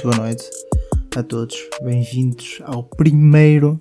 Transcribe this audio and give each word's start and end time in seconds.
Muito 0.00 0.08
boa 0.08 0.16
noite 0.16 0.48
a 1.14 1.22
todos, 1.22 1.68
bem-vindos 1.82 2.60
ao 2.64 2.82
primeiro 2.82 3.78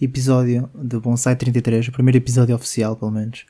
episódio 0.00 0.70
do 0.74 1.00
Bonsai 1.00 1.34
33, 1.34 1.88
o 1.88 1.92
primeiro 1.92 2.18
episódio 2.18 2.54
oficial, 2.54 2.96
pelo 2.96 3.10
menos. 3.10 3.46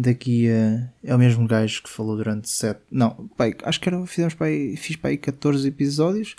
Daqui 0.00 0.48
uh, 0.48 0.88
é 1.02 1.12
o 1.12 1.18
mesmo 1.18 1.44
gajo 1.48 1.82
que 1.82 1.90
falou 1.90 2.16
durante 2.16 2.48
7. 2.48 2.80
Não, 2.88 3.28
pai, 3.36 3.52
acho 3.64 3.80
que 3.80 3.88
era, 3.88 4.06
fizemos 4.06 4.34
pai, 4.34 4.76
fiz 4.76 4.94
para 4.94 5.10
aí 5.10 5.18
14 5.18 5.66
episódios. 5.66 6.36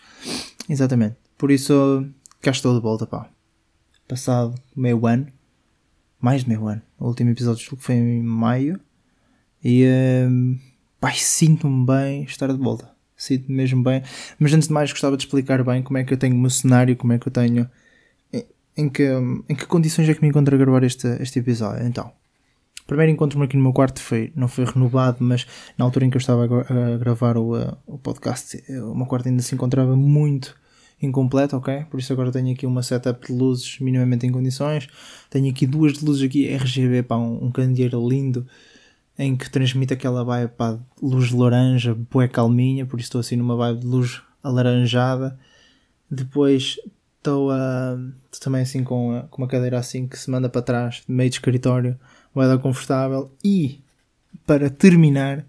Exatamente. 0.69 1.17
Por 1.37 1.51
isso, 1.51 2.07
cá 2.41 2.51
estou 2.51 2.73
de 2.73 2.81
volta, 2.81 3.05
pá. 3.05 3.29
Passado 4.07 4.55
meio 4.73 5.05
ano, 5.05 5.27
mais 6.21 6.43
de 6.43 6.49
meio 6.49 6.67
ano. 6.67 6.81
O 6.97 7.07
último 7.07 7.31
episódio 7.31 7.75
foi 7.77 7.95
em 7.95 8.23
maio. 8.23 8.79
E, 9.61 9.85
uh, 9.85 10.57
pai, 11.01 11.15
sinto-me 11.15 11.85
bem 11.85 12.23
estar 12.23 12.47
de 12.47 12.57
volta 12.57 12.97
sinto 13.19 13.51
mesmo 13.51 13.83
bem. 13.83 14.01
Mas 14.39 14.53
antes 14.53 14.69
de 14.69 14.73
mais, 14.73 14.91
gostava 14.91 15.17
de 15.17 15.23
explicar 15.23 15.63
bem 15.63 15.83
como 15.83 15.97
é 15.97 16.03
que 16.03 16.13
eu 16.13 16.17
tenho 16.17 16.35
o 16.35 16.39
meu 16.39 16.49
cenário, 16.49 16.95
como 16.95 17.13
é 17.13 17.19
que 17.19 17.27
eu 17.27 17.31
tenho. 17.31 17.69
Em 18.77 18.87
que, 18.87 19.03
em 19.49 19.55
que 19.55 19.65
condições 19.65 20.07
é 20.07 20.13
que 20.13 20.21
me 20.21 20.29
encontro 20.29 20.55
a 20.55 20.57
gravar 20.57 20.83
este, 20.83 21.05
este 21.21 21.39
episódio. 21.39 21.85
Então, 21.85 22.13
primeiro 22.89 23.11
encontro 23.11 23.41
aqui 23.43 23.55
no 23.55 23.63
meu 23.63 23.71
quarto 23.71 24.01
foi, 24.01 24.33
não 24.35 24.47
foi 24.47 24.65
renovado, 24.65 25.17
mas 25.21 25.45
na 25.77 25.85
altura 25.85 26.05
em 26.05 26.09
que 26.09 26.17
eu 26.17 26.19
estava 26.19 26.43
a, 26.43 26.97
gravar 26.97 27.37
o, 27.37 27.53
o 27.85 27.97
podcast, 27.99 28.61
o 28.67 28.95
meu 28.95 29.05
quarto 29.05 29.29
ainda 29.29 29.41
se 29.41 29.53
encontrava 29.53 29.95
muito 29.95 30.55
incompleto, 31.01 31.55
ok? 31.55 31.85
Por 31.89 31.99
isso 31.99 32.11
agora 32.11 32.31
tenho 32.31 32.51
aqui 32.51 32.65
uma 32.65 32.83
setup 32.83 33.27
de 33.27 33.31
luzes 33.31 33.79
minimamente 33.79 34.25
em 34.25 34.31
condições. 34.31 34.89
Tenho 35.29 35.49
aqui 35.49 35.65
duas 35.65 36.01
luzes 36.01 36.23
aqui 36.23 36.47
RGB 36.47 37.03
para 37.03 37.17
um, 37.17 37.45
um 37.45 37.51
candeeiro 37.51 38.05
lindo 38.07 38.45
em 39.17 39.35
que 39.37 39.49
transmite 39.49 39.93
aquela 39.93 40.23
vibe 40.23 40.51
pá, 40.57 40.79
luz 41.01 41.31
laranja, 41.31 41.95
bué 42.11 42.27
calminha, 42.27 42.85
por 42.85 42.99
isso 42.99 43.07
estou 43.07 43.19
assim 43.19 43.35
numa 43.35 43.55
vibe 43.55 43.81
de 43.81 43.87
luz 43.87 44.21
alaranjada. 44.43 45.37
Depois 46.09 46.77
estou 47.17 47.51
uh, 47.51 48.11
também 48.41 48.61
assim 48.61 48.83
com, 48.83 49.15
a, 49.15 49.21
com 49.23 49.41
uma 49.41 49.47
cadeira 49.47 49.77
assim 49.77 50.07
que 50.07 50.17
se 50.17 50.29
manda 50.29 50.49
para 50.49 50.61
trás, 50.61 51.03
meio 51.07 51.29
de 51.29 51.35
escritório, 51.35 51.99
vai 52.33 52.47
dar 52.47 52.57
confortável. 52.57 53.31
E 53.43 53.81
para 54.45 54.69
terminar, 54.69 55.45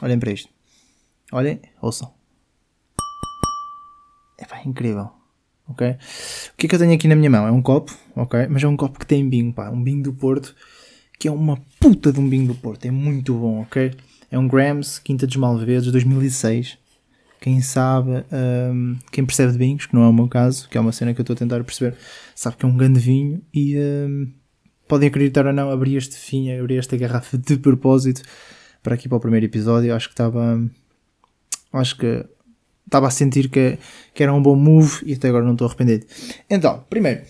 olhem 0.00 0.18
para 0.18 0.32
isto. 0.32 0.48
Olhem, 1.32 1.60
ouçam. 1.80 2.12
É 4.38 4.44
pá, 4.44 4.60
incrível. 4.64 5.10
Ok? 5.68 5.90
O 5.90 6.56
que 6.56 6.66
é 6.66 6.68
que 6.68 6.74
eu 6.74 6.78
tenho 6.78 6.92
aqui 6.92 7.08
na 7.08 7.16
minha 7.16 7.30
mão? 7.30 7.46
É 7.46 7.50
um 7.50 7.62
copo, 7.62 7.96
ok? 8.14 8.46
Mas 8.48 8.62
é 8.62 8.68
um 8.68 8.76
copo 8.76 8.98
que 8.98 9.06
tem 9.06 9.26
binho, 9.28 9.52
pá, 9.52 9.70
um 9.70 9.82
binho 9.82 10.02
do 10.02 10.12
Porto 10.12 10.54
que 11.18 11.28
é 11.28 11.32
uma 11.32 11.58
puta 11.80 12.12
de 12.12 12.20
um 12.20 12.28
bingo 12.28 12.52
do 12.52 12.58
Porto. 12.58 12.84
É 12.84 12.90
muito 12.90 13.34
bom, 13.34 13.62
ok? 13.62 13.92
É 14.30 14.38
um 14.38 14.46
Grams, 14.48 15.00
Quinta 15.00 15.26
dos 15.26 15.36
Malvedes, 15.36 15.90
2006. 15.90 16.78
Quem 17.40 17.60
sabe, 17.60 18.24
um, 18.72 18.96
quem 19.12 19.24
percebe 19.24 19.52
de 19.52 19.58
vinhos, 19.58 19.86
que 19.86 19.94
não 19.94 20.02
é 20.02 20.08
o 20.08 20.12
meu 20.12 20.28
caso, 20.28 20.68
que 20.68 20.78
é 20.78 20.80
uma 20.80 20.92
cena 20.92 21.12
que 21.12 21.20
eu 21.20 21.22
estou 21.22 21.34
a 21.34 21.38
tentar 21.38 21.62
perceber, 21.62 21.96
sabe 22.34 22.56
que 22.56 22.64
é 22.64 22.68
um 22.68 22.76
grande 22.76 22.98
vinho 22.98 23.42
e 23.52 23.76
um, 23.78 24.32
podem 24.88 25.08
acreditar 25.08 25.46
ou 25.46 25.52
não, 25.52 25.70
abri 25.70 25.96
este 25.96 26.16
fim, 26.16 26.50
abri 26.52 26.76
esta 26.76 26.96
garrafa 26.96 27.38
de 27.38 27.56
propósito 27.56 28.22
para 28.82 28.94
aqui 28.94 29.08
para 29.08 29.16
o 29.16 29.20
primeiro 29.20 29.46
episódio. 29.46 29.94
Acho 29.94 30.08
que 30.08 30.14
estava. 30.14 30.62
Acho 31.72 31.96
que 31.96 32.24
estava 32.86 33.08
a 33.08 33.10
sentir 33.10 33.48
que, 33.48 33.78
que 34.12 34.22
era 34.22 34.32
um 34.32 34.42
bom 34.42 34.54
move 34.54 35.02
e 35.04 35.14
até 35.14 35.28
agora 35.28 35.44
não 35.44 35.52
estou 35.52 35.66
arrependido. 35.66 36.06
Então, 36.48 36.84
primeiro, 36.88 37.22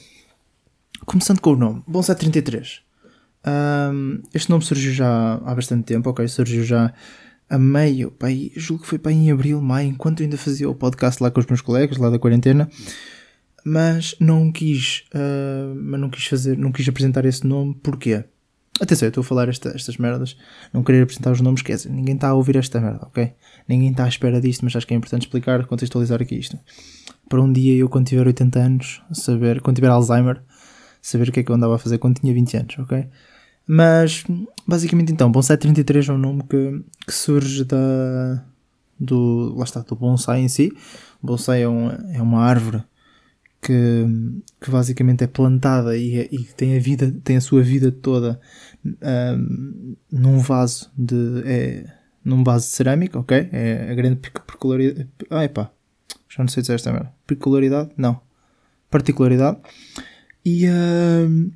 começando 1.07 1.41
com 1.41 1.53
o 1.53 1.57
nome, 1.57 1.83
Bonsai 1.87 2.17
33. 2.17 2.83
Um, 3.47 4.23
este 4.33 4.51
nome 4.51 4.65
surgiu 4.65 4.93
já 4.93 5.35
há 5.35 5.55
bastante 5.55 5.85
tempo, 5.85 6.11
ok? 6.11 6.27
Surgiu 6.29 6.65
já 6.65 6.93
a 7.49 7.59
meio, 7.59 8.11
pai, 8.11 8.51
julgo 8.57 8.83
que 8.83 8.89
foi 8.89 8.99
para 8.99 9.13
em 9.13 9.31
abril, 9.31 9.61
maio, 9.61 9.91
enquanto 9.91 10.23
ainda 10.23 10.37
fazia 10.37 10.69
o 10.69 10.75
podcast 10.75 11.23
lá 11.23 11.31
com 11.31 11.41
os 11.41 11.47
meus 11.47 11.61
colegas, 11.61 11.99
lá 11.99 12.11
da 12.11 12.19
quarentena, 12.19 12.69
mas 13.65 14.15
não 14.21 14.53
quis, 14.53 15.05
uh, 15.15 15.75
mas 15.75 15.99
não 15.99 16.11
quis 16.11 16.27
fazer, 16.27 16.59
não 16.59 16.71
quis 16.71 16.87
apresentar 16.87 17.25
esse 17.25 17.47
nome, 17.47 17.75
porquê? 17.83 18.25
Atenção, 18.81 19.07
eu 19.07 19.11
estou 19.11 19.23
a 19.23 19.25
falar 19.25 19.49
esta, 19.49 19.71
estas 19.71 19.97
merdas, 19.97 20.37
não 20.73 20.83
querer 20.83 21.03
apresentar 21.03 21.31
os 21.31 21.41
nomes, 21.41 21.63
quer 21.63 21.77
dizer, 21.77 21.91
ninguém 21.91 22.17
está 22.17 22.29
a 22.29 22.35
ouvir 22.35 22.57
esta 22.57 22.81
merda, 22.81 23.07
ok? 23.07 23.33
Ninguém 23.69 23.93
está 23.93 24.05
à 24.05 24.09
espera 24.09 24.41
disto, 24.41 24.65
mas 24.65 24.77
acho 24.77 24.87
que 24.87 24.93
é 24.93 24.97
importante 24.97 25.23
explicar, 25.23 25.65
contextualizar 25.67 26.21
aqui 26.21 26.35
isto. 26.35 26.59
Para 27.29 27.41
um 27.41 27.51
dia 27.51 27.75
eu, 27.75 27.89
quando 27.89 28.07
tiver 28.07 28.27
80 28.27 28.59
anos, 28.59 29.03
saber, 29.13 29.61
quando 29.61 29.77
tiver 29.77 29.89
Alzheimer, 29.89 30.43
saber 31.01 31.29
o 31.29 31.33
que 31.33 31.41
é 31.41 31.43
que 31.43 31.51
eu 31.51 31.55
andava 31.55 31.77
a 31.77 31.79
fazer 31.79 31.99
quando 31.99 32.19
tinha 32.21 32.35
20 32.35 32.57
anos, 32.57 32.79
ok? 32.81 33.07
Mas, 33.67 34.25
basicamente, 34.67 35.13
então, 35.13 35.31
Bonsai 35.31 35.57
33 35.57 36.09
é 36.09 36.13
um 36.13 36.19
nome 36.19 36.43
que, 36.43 36.85
que 37.07 37.15
surge 37.15 37.65
da, 37.65 38.45
do, 38.99 39.55
lá 39.57 39.65
está, 39.65 39.81
do 39.81 39.95
bonsai 39.95 40.41
em 40.41 40.49
si. 40.49 40.73
bonsai 41.23 41.63
é, 41.63 41.69
um, 41.69 41.91
é 42.13 42.21
uma 42.21 42.43
árvore 42.43 42.83
que, 43.65 44.05
que 44.61 44.71
basicamente 44.71 45.25
é 45.25 45.27
plantada 45.27 45.97
e, 45.97 46.19
é, 46.19 46.29
e 46.31 46.45
tem, 46.45 46.77
a 46.77 46.81
vida, 46.81 47.11
tem 47.25 47.37
a 47.39 47.41
sua 47.41 47.63
vida 47.63 47.91
toda 47.91 48.39
um, 48.85 49.97
num 50.13 50.39
vaso 50.39 50.93
de. 50.97 51.43
É, 51.47 51.85
num 52.23 52.45
vaso 52.45 52.67
de 52.67 52.73
cerâmica, 52.73 53.19
ok? 53.19 53.49
É 53.53 53.91
a 53.91 53.95
grande 53.95 54.17
peculiaridade. 54.17 55.09
Ah, 55.31 55.45
epá, 55.45 55.71
já 56.29 56.43
não 56.43 56.49
sei 56.49 56.63
dizer 56.63 56.75
esta 56.75 56.93
merda. 56.93 57.13
Peculiaridade? 57.27 57.91
Não. 57.97 58.21
Particularidade. 58.91 59.59
E. 60.45 60.69
Um, 60.69 61.51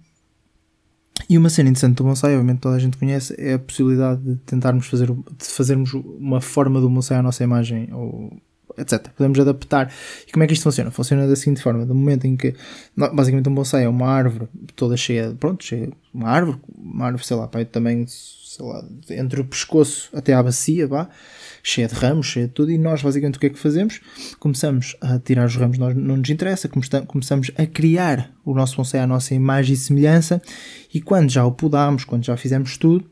e 1.29 1.37
uma 1.37 1.51
cena 1.51 1.69
interessante 1.69 1.97
do 1.97 2.05
bonsai, 2.05 2.33
obviamente 2.33 2.61
toda 2.61 2.77
a 2.77 2.79
gente 2.79 2.97
conhece, 2.97 3.35
é 3.37 3.55
a 3.55 3.59
possibilidade 3.59 4.23
de 4.23 4.37
tentarmos 4.37 4.87
fazer, 4.87 5.09
de 5.09 5.45
fazermos 5.45 5.93
uma 5.93 6.41
forma 6.41 6.81
do 6.81 6.89
bonsai 6.89 7.19
à 7.19 7.23
nossa 7.23 7.45
imagem, 7.45 7.93
ou 7.93 8.41
etc. 8.79 9.09
Podemos 9.17 9.39
adaptar. 9.39 9.93
E 10.27 10.33
como 10.33 10.45
é 10.45 10.47
que 10.47 10.53
isto 10.53 10.63
funciona? 10.63 10.91
Funciona 10.91 11.27
da 11.27 11.37
seguinte 11.37 11.63
forma: 11.63 11.85
do 11.85 11.95
momento 11.95 12.27
em 12.27 12.37
que, 12.37 12.55
basicamente, 12.97 13.49
um 13.49 13.55
bonsai 13.55 13.85
é 13.85 13.89
uma 13.89 14.09
árvore 14.09 14.49
toda 14.77 14.97
cheia, 14.97 15.35
pronto, 15.39 15.65
cheia, 15.65 15.91
uma 16.13 16.29
árvore, 16.29 16.59
uma 16.77 17.07
árvore, 17.07 17.25
sei 17.25 17.37
lá, 17.37 17.49
também, 17.71 18.07
sei 18.07 18.65
lá, 18.65 18.85
entre 19.11 19.41
o 19.41 19.45
pescoço 19.45 20.11
até 20.15 20.35
à 20.35 20.43
bacia, 20.43 20.87
vá 20.87 21.09
cheia 21.63 21.87
de 21.87 21.95
ramos, 21.95 22.27
cheia 22.27 22.47
de 22.47 22.53
tudo, 22.53 22.71
e 22.71 22.79
nós 22.79 23.03
basicamente 23.03 23.37
o 23.37 23.41
que 23.41 23.47
é 23.47 23.51
que 23.51 23.59
fazemos? 23.59 24.01
Começamos 24.39 24.97
a 25.01 25.19
tirar 25.19 25.47
os 25.47 25.57
ramos, 25.57 25.77
nós, 25.77 25.95
não 25.95 26.17
nos 26.17 26.31
interessa, 26.31 26.69
começamos 27.07 27.51
a 27.57 27.67
criar 27.67 28.33
o 28.45 28.55
nosso 28.55 28.77
bonsai 28.77 29.01
à 29.01 29.07
nossa 29.07 29.35
imagem 29.35 29.75
e 29.75 29.77
semelhança, 29.77 30.41
e 30.93 31.01
quando 31.01 31.31
já 31.31 31.45
o 31.45 31.53
podamos, 31.53 32.05
quando 32.05 32.25
já 32.25 32.37
fizemos 32.37 32.77
tudo, 32.79 33.09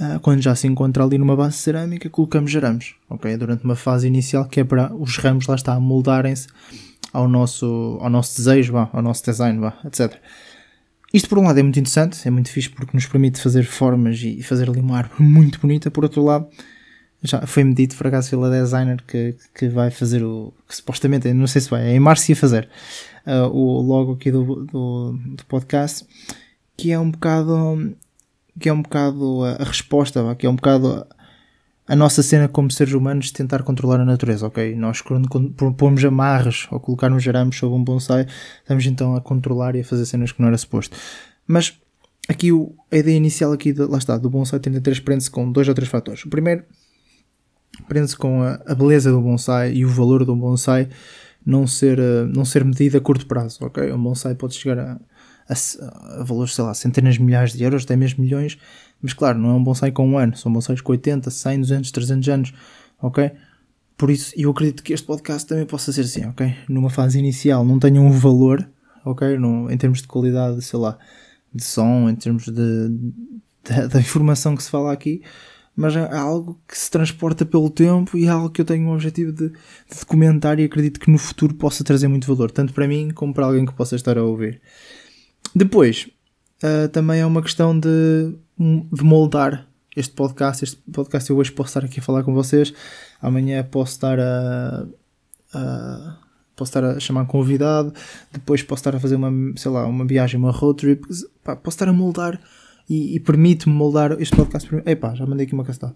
uh, 0.00 0.20
quando 0.20 0.40
já 0.40 0.54
se 0.54 0.66
encontra 0.66 1.04
ali 1.04 1.18
numa 1.18 1.36
base 1.36 1.56
cerâmica, 1.56 2.08
colocamos 2.10 2.54
ramos, 2.54 2.94
ok? 3.08 3.36
Durante 3.36 3.64
uma 3.64 3.76
fase 3.76 4.06
inicial 4.06 4.46
que 4.46 4.60
é 4.60 4.64
para 4.64 4.94
os 4.94 5.16
ramos 5.18 5.46
lá 5.46 5.54
está 5.54 5.78
moldarem-se 5.78 6.48
ao 7.12 7.28
nosso, 7.28 7.98
ao 8.00 8.10
nosso 8.10 8.36
desejo, 8.36 8.72
vá, 8.72 8.90
ao 8.92 9.02
nosso 9.02 9.24
design, 9.24 9.58
vá, 9.58 9.78
etc. 9.84 10.18
Isto 11.12 11.28
por 11.28 11.38
um 11.38 11.44
lado 11.44 11.58
é 11.58 11.62
muito 11.62 11.78
interessante, 11.78 12.26
é 12.26 12.30
muito 12.30 12.50
fixe 12.50 12.68
porque 12.68 12.94
nos 12.94 13.06
permite 13.06 13.40
fazer 13.40 13.64
formas 13.64 14.20
e 14.22 14.42
fazer 14.42 14.68
ali 14.68 14.80
uma 14.80 14.98
árvore 14.98 15.22
muito 15.24 15.60
bonita, 15.60 15.90
por 15.90 16.04
outro 16.04 16.22
lado 16.22 16.48
já 17.22 17.46
foi-me 17.46 17.74
dito 17.74 17.96
por 17.96 18.06
acaso 18.06 18.30
pela 18.30 18.50
designer 18.50 19.02
que, 19.06 19.34
que 19.54 19.68
vai 19.68 19.90
fazer 19.90 20.22
o. 20.22 20.52
que 20.68 20.76
supostamente, 20.76 21.32
não 21.32 21.46
sei 21.46 21.60
se 21.60 21.70
vai, 21.70 21.88
é 21.88 21.94
em 21.94 22.00
março 22.00 22.30
ia 22.30 22.36
fazer 22.36 22.68
uh, 23.26 23.48
o 23.48 23.80
logo 23.80 24.12
aqui 24.12 24.30
do, 24.30 24.64
do, 24.64 25.12
do, 25.12 25.44
podcast, 25.46 26.06
que 26.76 26.92
é 26.92 26.98
um 26.98 27.10
bocado. 27.10 27.94
Que 28.58 28.68
é 28.68 28.72
um 28.72 28.82
bocado 28.82 29.44
a, 29.44 29.62
a 29.62 29.64
resposta, 29.64 30.34
que 30.36 30.46
é 30.46 30.50
um 30.50 30.56
bocado 30.56 30.88
a, 30.88 31.92
a, 31.92 31.96
nossa 31.96 32.22
cena 32.22 32.48
como 32.48 32.70
seres 32.70 32.94
humanos 32.94 33.26
de 33.26 33.32
tentar 33.32 33.62
controlar 33.62 34.00
a 34.00 34.04
natureza, 34.04 34.46
ok? 34.46 34.74
Nós 34.74 35.00
quando, 35.00 35.28
quando 35.28 35.74
pomos 35.74 36.04
amarras 36.04 36.66
ou 36.70 36.80
colocarmos 36.80 37.26
arames 37.28 37.56
sobre 37.56 37.76
um 37.76 37.84
bonsai, 37.84 38.26
estamos 38.60 38.86
então 38.86 39.14
a 39.14 39.20
controlar 39.20 39.76
e 39.76 39.80
a 39.80 39.84
fazer 39.84 40.06
cenas 40.06 40.32
que 40.32 40.40
não 40.40 40.48
era 40.48 40.58
suposto. 40.58 40.96
Mas 41.46 41.78
aqui 42.28 42.52
o, 42.52 42.74
a 42.90 42.96
ideia 42.96 43.16
inicial 43.16 43.52
aqui, 43.52 43.72
de, 43.72 43.82
lá 43.82 43.98
está, 43.98 44.16
do 44.16 44.30
bonsai 44.30 44.58
33 44.58 45.00
prende-se 45.00 45.30
com 45.30 45.50
dois 45.50 45.68
ou 45.68 45.74
três 45.74 45.90
fatores. 45.90 46.24
O 46.24 46.28
primeiro 46.28 46.64
prende-se 47.88 48.16
com 48.16 48.42
a, 48.42 48.60
a, 48.66 48.74
beleza 48.74 49.10
do 49.10 49.20
bonsai 49.20 49.74
e 49.74 49.84
o 49.84 49.88
valor 49.88 50.24
do 50.24 50.34
bonsai 50.34 50.88
não 51.44 51.66
ser, 51.66 52.00
uh, 52.00 52.26
não 52.26 52.44
ser 52.44 52.64
medido 52.64 52.96
a 52.96 53.00
curto 53.00 53.26
prazo, 53.26 53.58
ok? 53.64 53.92
Um 53.92 54.02
bonsai 54.02 54.34
pode 54.34 54.54
chegar 54.54 54.78
a, 54.78 55.00
a, 55.48 56.20
a, 56.20 56.24
valores, 56.24 56.54
sei 56.54 56.64
lá, 56.64 56.74
centenas 56.74 57.14
de 57.14 57.22
milhares 57.22 57.52
de 57.52 57.62
euros, 57.62 57.84
até 57.84 57.96
mesmo 57.96 58.22
milhões, 58.22 58.58
mas 59.00 59.12
claro, 59.12 59.38
não 59.38 59.50
é 59.50 59.54
um 59.54 59.62
bonsai 59.62 59.92
com 59.92 60.06
um 60.08 60.18
ano, 60.18 60.36
são 60.36 60.52
bonsais 60.52 60.80
com 60.80 60.92
80, 60.92 61.30
100, 61.30 61.60
200, 61.60 61.90
300 61.90 62.28
anos, 62.28 62.54
ok? 63.00 63.30
Por 63.96 64.10
isso, 64.10 64.32
eu 64.36 64.50
acredito 64.50 64.82
que 64.82 64.92
este 64.92 65.06
podcast 65.06 65.48
também 65.48 65.64
possa 65.64 65.92
ser 65.92 66.02
assim, 66.02 66.26
ok? 66.26 66.54
Numa 66.68 66.90
fase 66.90 67.18
inicial 67.18 67.64
não 67.64 67.78
tenha 67.78 68.00
um 68.00 68.10
valor, 68.10 68.68
ok? 69.04 69.38
No, 69.38 69.70
em 69.70 69.76
termos 69.78 70.02
de 70.02 70.08
qualidade, 70.08 70.60
sei 70.62 70.78
lá, 70.78 70.98
de 71.54 71.64
som, 71.64 72.10
em 72.10 72.14
termos 72.14 72.44
de, 72.44 72.52
de 72.52 73.12
da 73.88 74.00
informação 74.00 74.56
que 74.56 74.62
se 74.62 74.70
fala 74.70 74.92
aqui, 74.92 75.22
mas 75.74 75.94
é 75.94 76.16
algo 76.16 76.58
que 76.66 76.76
se 76.76 76.90
transporta 76.90 77.44
pelo 77.44 77.68
tempo 77.68 78.16
e 78.16 78.24
é 78.24 78.28
algo 78.28 78.48
que 78.48 78.60
eu 78.60 78.64
tenho 78.64 78.88
o 78.88 78.94
objetivo 78.94 79.30
de, 79.30 79.50
de 79.50 79.98
documentar 80.00 80.58
e 80.58 80.64
acredito 80.64 80.98
que 80.98 81.10
no 81.10 81.18
futuro 81.18 81.54
possa 81.54 81.84
trazer 81.84 82.08
muito 82.08 82.26
valor, 82.26 82.50
tanto 82.50 82.72
para 82.72 82.88
mim 82.88 83.10
como 83.10 83.34
para 83.34 83.44
alguém 83.44 83.66
que 83.66 83.74
possa 83.74 83.94
estar 83.94 84.16
a 84.16 84.22
ouvir. 84.22 84.60
Depois, 85.54 86.08
uh, 86.62 86.88
também 86.88 87.20
é 87.20 87.26
uma 87.26 87.42
questão 87.42 87.78
de, 87.78 88.34
de 88.92 89.02
moldar 89.02 89.66
este 89.96 90.12
podcast. 90.12 90.64
Este 90.64 90.76
podcast 90.92 91.30
eu 91.30 91.36
hoje 91.36 91.52
posso 91.52 91.70
estar 91.70 91.84
aqui 91.84 92.00
a 92.00 92.02
falar 92.02 92.22
com 92.22 92.34
vocês, 92.34 92.72
amanhã 93.20 93.64
posso 93.64 93.92
estar 93.92 94.18
a, 94.20 94.86
a 95.54 96.18
posso 96.54 96.70
estar 96.70 96.84
a 96.84 96.98
chamar 96.98 97.26
convidado, 97.26 97.92
depois 98.32 98.62
posso 98.62 98.80
estar 98.80 98.96
a 98.96 99.00
fazer 99.00 99.16
uma, 99.16 99.30
sei 99.56 99.70
lá, 99.70 99.86
uma 99.86 100.06
viagem, 100.06 100.40
uma 100.40 100.50
road 100.50 100.78
trip, 100.78 101.06
pá, 101.44 101.54
posso 101.54 101.74
estar 101.74 101.88
a 101.88 101.92
moldar 101.92 102.40
e, 102.88 103.16
e 103.16 103.20
permite-me 103.20 103.74
moldar 103.74 104.12
este 104.20 104.34
podcast. 104.34 104.68
Epá, 104.86 105.14
já 105.14 105.26
mandei 105.26 105.44
aqui 105.44 105.54
uma 105.54 105.64
castada. 105.64 105.94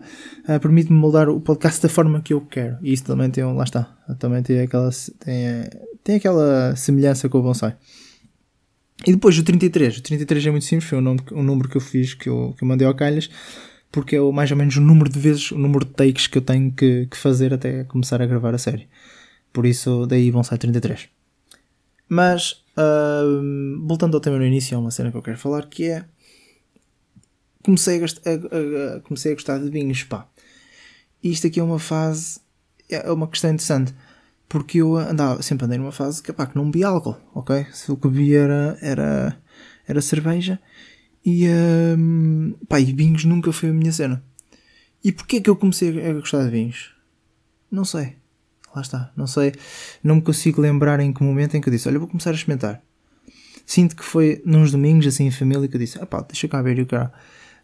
Uh, 0.48 0.60
permite-me 0.60 0.98
moldar 0.98 1.28
o 1.28 1.40
podcast 1.40 1.80
da 1.82 1.88
forma 1.88 2.20
que 2.20 2.34
eu 2.34 2.40
quero. 2.42 2.76
E 2.82 2.92
isso 2.92 3.04
também 3.04 3.30
tem, 3.30 3.44
lá 3.44 3.64
está, 3.64 3.96
também 4.18 4.42
tem 4.42 4.60
aquela, 4.60 4.90
tem, 5.18 5.64
tem 6.04 6.16
aquela 6.16 6.74
semelhança 6.76 7.28
com 7.28 7.38
o 7.38 7.42
bonsai. 7.42 7.76
E 9.06 9.12
depois 9.12 9.38
o 9.38 9.42
33. 9.42 9.98
O 9.98 10.02
33 10.02 10.46
é 10.46 10.50
muito 10.50 10.64
simples, 10.64 10.88
foi 10.88 10.98
um, 10.98 11.16
um 11.32 11.42
número 11.42 11.68
que 11.68 11.76
eu 11.76 11.80
fiz, 11.80 12.14
que 12.14 12.28
eu, 12.28 12.54
que 12.56 12.64
eu 12.64 12.68
mandei 12.68 12.86
ao 12.86 12.94
Calhas, 12.94 13.30
porque 13.90 14.16
é 14.16 14.20
o, 14.20 14.32
mais 14.32 14.50
ou 14.50 14.56
menos 14.56 14.76
o 14.76 14.80
número 14.80 15.10
de 15.10 15.18
vezes, 15.18 15.50
o 15.50 15.58
número 15.58 15.84
de 15.84 15.92
takes 15.92 16.26
que 16.26 16.38
eu 16.38 16.42
tenho 16.42 16.72
que, 16.72 17.06
que 17.06 17.16
fazer 17.16 17.54
até 17.54 17.84
começar 17.84 18.20
a 18.20 18.26
gravar 18.26 18.54
a 18.54 18.58
série. 18.58 18.88
Por 19.52 19.66
isso, 19.66 20.06
daí 20.06 20.30
vão 20.30 20.42
sair 20.42 20.58
33. 20.58 21.08
Mas, 22.08 22.64
uh, 22.76 23.86
voltando 23.86 24.14
ao 24.16 24.20
tema 24.20 24.38
no 24.38 24.44
início, 24.44 24.76
há 24.76 24.80
uma 24.80 24.90
cena 24.90 25.10
que 25.10 25.16
eu 25.16 25.22
quero 25.22 25.38
falar 25.38 25.66
que 25.66 25.84
é 25.84 26.04
comecei 27.62 27.96
a, 27.96 28.00
gostar, 28.00 28.22
a, 28.28 28.96
a, 28.96 29.00
comecei 29.00 29.32
a 29.32 29.34
gostar 29.34 29.58
de 29.58 29.70
vinhos, 29.70 30.02
pá. 30.04 30.26
E 31.22 31.30
isto 31.30 31.46
aqui 31.46 31.60
é 31.60 31.62
uma 31.62 31.78
fase, 31.78 32.40
é 32.88 33.10
uma 33.10 33.28
questão 33.28 33.50
interessante, 33.50 33.94
porque 34.50 34.78
eu 34.78 34.96
andava, 34.96 35.40
sempre 35.42 35.64
andei 35.64 35.78
numa 35.78 35.92
fase 35.92 36.20
que, 36.20 36.32
pá, 36.32 36.44
que 36.44 36.56
não 36.56 36.64
bebia 36.68 36.88
álcool, 36.88 37.16
ok? 37.32 37.64
O 37.88 37.96
que 37.96 38.08
bebia 38.08 38.40
era, 38.40 38.78
era, 38.82 39.42
era 39.86 40.02
cerveja 40.02 40.60
e, 41.24 41.46
um, 41.48 42.56
pá, 42.68 42.80
e 42.80 42.92
vinhos 42.92 43.24
nunca 43.24 43.52
foi 43.52 43.68
a 43.68 43.72
minha 43.72 43.92
cena. 43.92 44.24
E 45.04 45.12
porquê 45.12 45.40
que 45.40 45.48
eu 45.48 45.54
comecei 45.54 46.04
a 46.04 46.12
gostar 46.14 46.42
de 46.42 46.50
vinhos? 46.50 46.92
Não 47.70 47.84
sei. 47.84 48.16
Lá 48.74 48.82
está, 48.82 49.12
não 49.16 49.28
sei. 49.28 49.52
Não 50.02 50.16
me 50.16 50.22
consigo 50.22 50.60
lembrar 50.60 50.98
em 50.98 51.12
que 51.12 51.22
momento 51.22 51.56
em 51.56 51.60
que 51.60 51.68
eu 51.68 51.72
disse, 51.72 51.88
olha, 51.88 52.00
vou 52.00 52.08
começar 52.08 52.30
a 52.30 52.34
experimentar. 52.34 52.82
Sinto 53.64 53.94
que 53.94 54.04
foi 54.04 54.42
nos 54.44 54.72
domingos, 54.72 55.06
assim, 55.06 55.26
em 55.26 55.30
família, 55.30 55.68
que 55.68 55.76
eu 55.76 55.80
disse, 55.80 55.96
ah 56.00 56.06
pá, 56.06 56.22
deixa 56.22 56.48
cá 56.48 56.60
ver 56.60 56.80
o 56.80 56.86
cara 56.86 57.12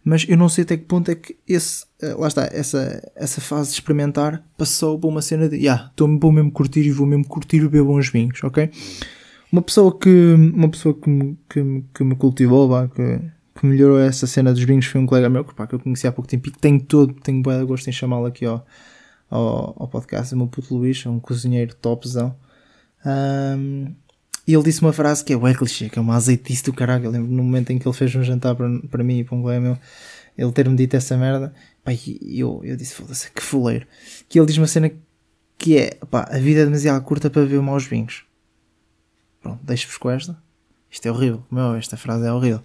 mas 0.06 0.24
eu 0.28 0.36
não 0.36 0.48
sei 0.48 0.62
até 0.62 0.76
que 0.76 0.84
ponto 0.84 1.10
é 1.10 1.16
que 1.16 1.36
esse, 1.48 1.84
eh, 2.00 2.14
lá 2.14 2.28
está, 2.28 2.48
essa, 2.52 3.02
essa 3.16 3.40
fase 3.40 3.70
de 3.70 3.74
experimentar 3.74 4.40
passou 4.56 4.96
para 4.96 5.10
uma 5.10 5.20
cena 5.20 5.48
de, 5.48 5.56
yeah, 5.56 5.90
vou 5.98 6.30
mesmo 6.30 6.52
curtir 6.52 6.82
e 6.82 6.92
vou 6.92 7.04
mesmo 7.08 7.26
curtir 7.26 7.58
beber 7.62 7.82
bons 7.82 8.08
vinhos, 8.08 8.38
ok? 8.44 8.70
Uma 9.50 9.62
pessoa 9.62 9.98
que, 9.98 10.34
uma 10.54 10.68
pessoa 10.68 10.94
que, 10.94 11.10
me, 11.10 11.36
que, 11.48 11.60
me, 11.60 11.84
que 11.92 12.04
me 12.04 12.14
cultivou, 12.14 12.88
que, 12.88 13.20
que 13.56 13.66
melhorou 13.66 13.98
essa 13.98 14.28
cena 14.28 14.52
dos 14.52 14.62
vinhos 14.62 14.86
foi 14.86 15.00
um 15.00 15.06
colega 15.06 15.28
meu, 15.28 15.44
que, 15.44 15.52
pá, 15.52 15.66
que 15.66 15.74
eu 15.74 15.80
conheci 15.80 16.06
há 16.06 16.12
pouco 16.12 16.30
tempo 16.30 16.46
e 16.46 16.52
que 16.52 16.58
tenho 16.60 16.80
todo, 16.80 17.12
tenho 17.14 17.42
bem 17.42 17.66
gosto 17.66 17.88
em 17.88 17.92
chamá-lo 17.92 18.26
aqui 18.26 18.44
ao, 18.44 18.64
ao, 19.28 19.74
ao 19.76 19.88
podcast, 19.88 20.32
o 20.32 20.38
meu 20.38 20.46
puto 20.46 20.72
Luís, 20.72 21.02
é 21.04 21.08
um 21.08 21.18
cozinheiro 21.18 21.74
topzão. 21.74 22.32
Um, 23.04 23.92
e 24.46 24.54
ele 24.54 24.62
disse 24.62 24.80
uma 24.80 24.92
frase 24.92 25.24
que 25.24 25.32
é 25.32 25.36
o 25.36 25.54
clichê, 25.54 25.88
que 25.88 25.98
é 25.98 26.02
uma 26.02 26.14
azeitice 26.14 26.62
do 26.62 26.72
caralho. 26.72 27.06
Eu 27.06 27.10
lembro 27.10 27.32
no 27.32 27.42
momento 27.42 27.70
em 27.70 27.78
que 27.78 27.86
ele 27.86 27.96
fez 27.96 28.14
um 28.14 28.22
jantar 28.22 28.54
para, 28.54 28.68
para 28.88 29.02
mim 29.02 29.18
e 29.18 29.24
para 29.24 29.36
um 29.36 29.42
colega 29.42 29.60
meu, 29.60 29.78
ele 30.38 30.52
ter-me 30.52 30.76
dito 30.76 30.94
essa 30.94 31.16
merda, 31.16 31.52
e 32.06 32.40
eu, 32.40 32.60
eu 32.62 32.76
disse, 32.76 32.94
foda-se, 32.94 33.30
que 33.30 33.42
fuleiro. 33.42 33.86
Que 34.28 34.38
ele 34.38 34.46
diz 34.46 34.56
uma 34.56 34.66
cena 34.66 34.90
que 35.58 35.78
é, 35.78 35.94
pá, 36.10 36.28
a 36.30 36.38
vida 36.38 36.60
é 36.60 36.64
demasiado 36.64 37.02
curta 37.02 37.28
para 37.28 37.44
ver 37.44 37.60
maus 37.60 37.84
vinhos. 37.86 38.24
Pronto, 39.40 39.60
deixo-vos 39.64 39.96
com 39.96 40.10
esta. 40.10 40.40
Isto 40.90 41.06
é 41.06 41.10
horrível, 41.10 41.42
meu, 41.50 41.74
esta 41.74 41.96
frase 41.96 42.26
é 42.26 42.32
horrível. 42.32 42.62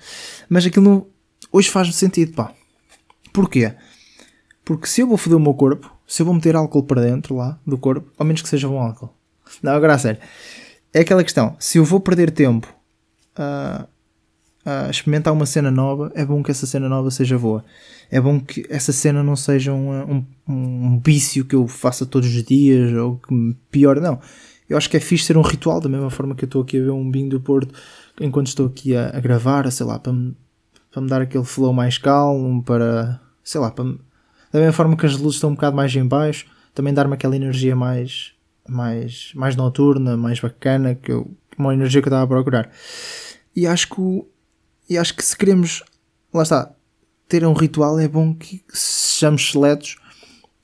Mas 0.47 0.65
aquilo 0.65 0.85
não, 0.85 1.07
hoje 1.51 1.69
faz 1.69 1.93
sentido, 1.95 2.33
pá. 2.33 2.53
Porquê? 3.33 3.73
Porque 4.63 4.85
se 4.85 5.01
eu 5.01 5.07
vou 5.07 5.17
foder 5.17 5.37
o 5.37 5.41
meu 5.41 5.53
corpo, 5.55 5.91
se 6.05 6.21
eu 6.21 6.25
vou 6.25 6.35
meter 6.35 6.55
álcool 6.55 6.83
para 6.83 7.01
dentro 7.01 7.35
lá 7.35 7.59
do 7.65 7.77
corpo, 7.77 8.11
ao 8.19 8.25
menos 8.25 8.41
que 8.41 8.49
seja 8.49 8.67
bom 8.67 8.79
álcool. 8.79 9.15
Não, 9.63 9.71
agora 9.71 9.95
a 9.95 9.97
sério 9.97 10.21
é 10.93 11.01
aquela 11.01 11.23
questão: 11.23 11.55
se 11.59 11.77
eu 11.77 11.85
vou 11.85 11.99
perder 11.99 12.31
tempo 12.31 12.73
a, 13.35 13.87
a, 14.65 14.89
experimentar 14.89 15.33
uma 15.33 15.45
cena 15.45 15.71
nova, 15.71 16.11
é 16.15 16.25
bom 16.25 16.43
que 16.43 16.51
essa 16.51 16.65
cena 16.65 16.87
nova 16.89 17.11
seja 17.11 17.37
boa. 17.37 17.63
É 18.09 18.19
bom 18.19 18.39
que 18.39 18.65
essa 18.69 18.91
cena 18.91 19.23
não 19.23 19.35
seja 19.35 19.71
um, 19.71 20.01
um, 20.11 20.25
um 20.47 20.99
vício 20.99 21.45
que 21.45 21.55
eu 21.55 21.65
faça 21.67 22.05
todos 22.05 22.27
os 22.27 22.43
dias 22.43 22.93
ou 22.93 23.17
que 23.17 23.55
pior, 23.71 23.99
não. 24.01 24.19
Eu 24.69 24.77
acho 24.77 24.89
que 24.89 24.97
é 24.97 24.99
fixe 24.99 25.25
ser 25.25 25.37
um 25.37 25.41
ritual, 25.41 25.81
da 25.81 25.89
mesma 25.89 26.09
forma 26.09 26.35
que 26.35 26.43
eu 26.43 26.47
estou 26.47 26.61
aqui 26.61 26.77
a 26.77 26.83
ver 26.83 26.91
um 26.91 27.11
vinho 27.11 27.29
do 27.29 27.41
Porto 27.41 27.73
enquanto 28.19 28.47
estou 28.47 28.67
aqui 28.67 28.95
a, 28.95 29.09
a 29.15 29.19
gravar, 29.19 29.69
sei 29.71 29.85
lá, 29.85 29.99
para 29.99 30.13
me, 30.13 30.35
para 30.91 31.01
me 31.01 31.09
dar 31.09 31.21
aquele 31.21 31.43
flow 31.43 31.73
mais 31.73 31.97
calmo, 31.97 32.63
para, 32.63 33.19
sei 33.43 33.59
lá, 33.59 33.71
para, 33.71 33.85
da 33.85 34.59
mesma 34.59 34.73
forma 34.73 34.95
que 34.95 35.05
as 35.05 35.17
luzes 35.17 35.35
estão 35.35 35.51
um 35.51 35.55
bocado 35.55 35.75
mais 35.75 35.95
em 35.95 36.05
baixo, 36.05 36.45
também 36.73 36.93
dar-me 36.93 37.13
aquela 37.13 37.35
energia 37.35 37.75
mais, 37.75 38.30
mais, 38.71 39.31
mais 39.35 39.55
noturna, 39.55 40.15
mais 40.17 40.39
bacana, 40.39 40.95
que 40.95 41.11
eu, 41.11 41.29
uma 41.57 41.73
energia 41.73 42.01
que 42.01 42.07
eu 42.07 42.11
estava 42.11 42.23
a 42.23 42.27
procurar. 42.27 42.71
E 43.55 43.67
acho 43.67 43.89
que, 43.89 44.23
e 44.89 44.97
acho 44.97 45.15
que 45.15 45.23
se 45.23 45.37
queremos, 45.37 45.83
lá 46.33 46.43
está, 46.43 46.71
ter 47.27 47.45
um 47.45 47.53
ritual, 47.53 47.99
é 47.99 48.07
bom 48.07 48.33
que 48.33 48.63
sejamos 48.69 49.51
seletos 49.51 49.97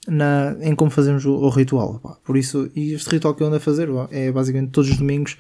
na, 0.07 0.55
em 0.61 0.73
como 0.73 0.89
fazemos 0.89 1.25
o, 1.25 1.33
o 1.33 1.49
ritual. 1.49 1.99
Pá. 1.99 2.17
Por 2.23 2.37
isso, 2.37 2.69
e 2.75 2.93
este 2.93 3.09
ritual 3.09 3.35
que 3.35 3.43
eu 3.43 3.47
ando 3.47 3.57
a 3.57 3.59
fazer 3.59 3.89
é 4.11 4.31
basicamente 4.31 4.71
todos 4.71 4.89
os 4.89 4.97
domingos 4.97 5.37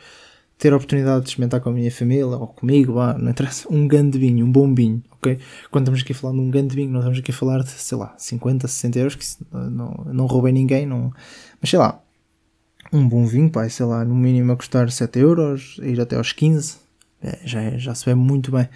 ter 0.57 0.73
a 0.73 0.75
oportunidade 0.75 1.23
de 1.23 1.29
experimentar 1.29 1.61
com 1.61 1.69
a 1.69 1.71
minha 1.71 1.91
família 1.91 2.25
ou 2.25 2.47
comigo, 2.47 2.95
pá, 2.95 3.15
não 3.17 3.29
interessa, 3.29 3.71
um 3.71 3.87
grande 3.87 4.17
vinho, 4.17 4.45
um 4.45 4.51
bom 4.51 4.73
vinho, 4.73 5.03
ok? 5.11 5.37
Quando 5.69 5.83
estamos 5.83 6.01
aqui 6.01 6.13
a 6.13 6.15
falar 6.15 6.33
de 6.33 6.39
um 6.39 6.49
grande 6.49 6.75
vinho, 6.75 6.89
nós 6.89 7.01
estamos 7.01 7.19
aqui 7.19 7.31
a 7.31 7.33
falar 7.33 7.63
de, 7.63 7.69
sei 7.69 7.97
lá, 7.97 8.15
50, 8.17 8.67
60 8.67 8.99
euros, 8.99 9.15
que 9.15 9.25
não, 9.51 9.69
não, 9.69 10.05
não 10.13 10.25
roubei 10.25 10.51
ninguém, 10.51 10.85
não, 10.85 11.13
mas 11.61 11.69
sei 11.69 11.77
lá, 11.77 12.01
um 12.91 13.07
bom 13.07 13.25
vinho, 13.25 13.49
pá, 13.49 13.67
sei 13.69 13.85
lá, 13.85 14.03
no 14.03 14.15
mínimo 14.15 14.51
a 14.51 14.55
custar 14.55 14.89
7 14.89 15.19
euros, 15.19 15.79
ir 15.81 15.99
até 15.99 16.15
aos 16.15 16.31
15, 16.31 16.77
é, 17.21 17.39
já, 17.43 17.61
é, 17.61 17.77
já 17.77 17.93
se 17.93 18.05
vê 18.05 18.15
muito 18.15 18.51
bem. 18.51 18.67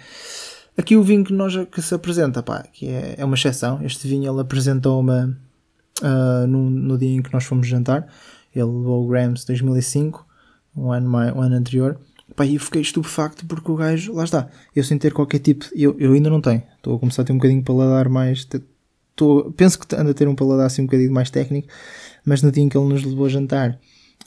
Aqui 0.76 0.96
o 0.96 1.02
vinho 1.02 1.24
que, 1.24 1.32
nós, 1.32 1.54
que 1.70 1.82
se 1.82 1.94
apresenta, 1.94 2.42
pá, 2.42 2.62
que 2.72 2.88
é, 2.88 3.16
é 3.18 3.24
uma 3.24 3.34
exceção, 3.34 3.80
este 3.84 4.08
vinho 4.08 4.30
ele 4.30 4.40
apresentou-me 4.40 5.12
uh, 5.12 6.46
no, 6.48 6.70
no 6.70 6.98
dia 6.98 7.16
em 7.16 7.22
que 7.22 7.32
nós 7.32 7.44
fomos 7.44 7.66
jantar, 7.66 8.06
ele 8.54 8.64
levou 8.64 9.04
o 9.04 9.08
Grams 9.08 9.46
2005, 9.46 10.26
um 10.76 10.92
ano, 10.92 11.08
mais, 11.08 11.34
um 11.34 11.40
ano 11.40 11.56
anterior, 11.56 11.98
pá, 12.34 12.46
e 12.46 12.58
fiquei 12.58 12.80
estupefacto 12.80 13.44
porque 13.46 13.70
o 13.70 13.76
gajo, 13.76 14.14
lá 14.14 14.24
está, 14.24 14.48
eu 14.74 14.82
sem 14.82 14.96
ter 14.98 15.12
qualquer 15.12 15.40
tipo, 15.40 15.66
eu, 15.74 15.94
eu 15.98 16.12
ainda 16.12 16.30
não 16.30 16.40
tenho, 16.40 16.62
estou 16.76 16.96
a 16.96 16.98
começar 16.98 17.22
a 17.22 17.24
ter 17.24 17.32
um 17.32 17.36
bocadinho 17.36 17.62
paladar 17.62 18.08
mais, 18.08 18.48
estou, 19.10 19.52
penso 19.52 19.78
que 19.78 19.94
ando 19.94 20.10
a 20.10 20.14
ter 20.14 20.26
um 20.26 20.34
paladar 20.34 20.66
assim 20.66 20.82
um 20.82 20.86
bocadinho 20.86 21.12
mais 21.12 21.30
técnico, 21.30 21.68
mas 22.24 22.42
no 22.42 22.50
dia 22.50 22.62
em 22.62 22.68
que 22.68 22.76
ele 22.76 22.88
nos 22.88 23.02
levou 23.04 23.26
a 23.26 23.28
jantar, 23.28 23.78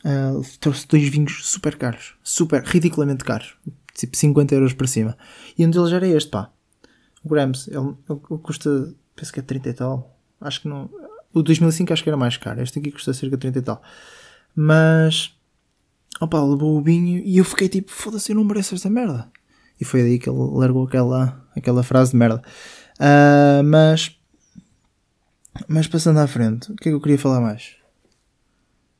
uh, 0.03 0.41
trouxe 0.59 0.87
dois 0.87 1.07
vinhos 1.07 1.45
super 1.45 1.77
caros, 1.77 2.15
super, 2.23 2.63
ridiculamente 2.63 3.23
caros, 3.23 3.55
tipo 3.93 4.15
50 4.15 4.55
euros 4.55 4.73
para 4.73 4.87
cima. 4.87 5.17
E 5.57 5.65
um 5.65 5.69
deles 5.69 5.91
era 5.91 6.07
este, 6.07 6.29
pá. 6.29 6.51
O 7.23 7.29
Grams, 7.29 7.67
ele, 7.67 7.95
ele, 8.09 8.39
custa, 8.41 8.93
penso 9.15 9.33
que 9.33 9.39
é 9.39 9.43
30 9.43 9.69
e 9.69 9.73
tal. 9.73 10.19
Acho 10.39 10.61
que 10.61 10.67
não. 10.67 10.89
O 11.33 11.41
2005 11.41 11.91
acho 11.91 12.03
que 12.03 12.09
era 12.09 12.17
mais 12.17 12.37
caro, 12.37 12.61
este 12.61 12.79
aqui 12.79 12.91
custa 12.91 13.13
cerca 13.13 13.35
de 13.35 13.41
30 13.41 13.59
e 13.59 13.61
tal. 13.61 13.81
Mas, 14.55 15.35
opá, 16.21 16.41
levou 16.41 16.77
o 16.77 16.81
vinho 16.81 17.21
e 17.25 17.37
eu 17.37 17.43
fiquei 17.43 17.67
tipo, 17.67 17.91
foda-se, 17.91 18.31
eu 18.31 18.35
não 18.35 18.43
mereço 18.43 18.75
esta 18.75 18.89
merda. 18.89 19.29
E 19.79 19.83
foi 19.83 20.01
daí 20.01 20.17
que 20.17 20.29
ele 20.29 20.37
largou 20.37 20.85
aquela, 20.85 21.45
aquela 21.55 21.83
frase 21.83 22.11
de 22.11 22.17
merda. 22.17 22.41
Uh, 22.97 23.63
mas, 23.65 24.17
mas 25.67 25.87
passando 25.87 26.19
à 26.19 26.27
frente, 26.27 26.71
o 26.71 26.75
que 26.75 26.87
é 26.87 26.91
que 26.91 26.95
eu 26.95 27.01
queria 27.01 27.19
falar 27.19 27.41
mais? 27.41 27.75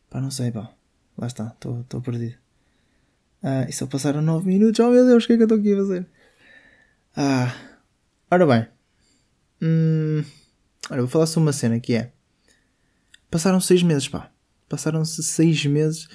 Pá, 0.10 0.20
não 0.20 0.32
sei, 0.32 0.52
pá. 0.52 0.75
Lá 1.18 1.28
está, 1.28 1.56
estou 1.56 2.02
perdido. 2.02 2.36
Ah, 3.42 3.66
e 3.70 3.72
só 3.72 3.86
passaram 3.86 4.22
9 4.22 4.48
minutos. 4.48 4.80
Oh 4.80 4.90
meu 4.90 5.06
Deus, 5.06 5.24
o 5.24 5.28
que 5.28 5.34
é 5.34 5.38
que 5.38 5.44
eu 5.44 5.46
estou 5.46 5.60
aqui 5.60 5.74
a 5.74 5.78
fazer? 5.78 6.08
Ah, 7.16 7.56
ora 8.32 8.46
bem. 8.46 8.68
Hum, 9.62 10.24
ora, 10.90 11.02
vou 11.02 11.08
falar 11.08 11.28
sobre 11.28 11.48
uma 11.48 11.54
cena 11.54 11.80
que 11.80 11.94
é. 11.94 12.12
Passaram 13.30 13.60
6 13.60 13.84
meses, 13.84 14.08
pá. 14.08 14.32
Passaram-se 14.68 15.22
6 15.22 15.68
meses 15.68 16.08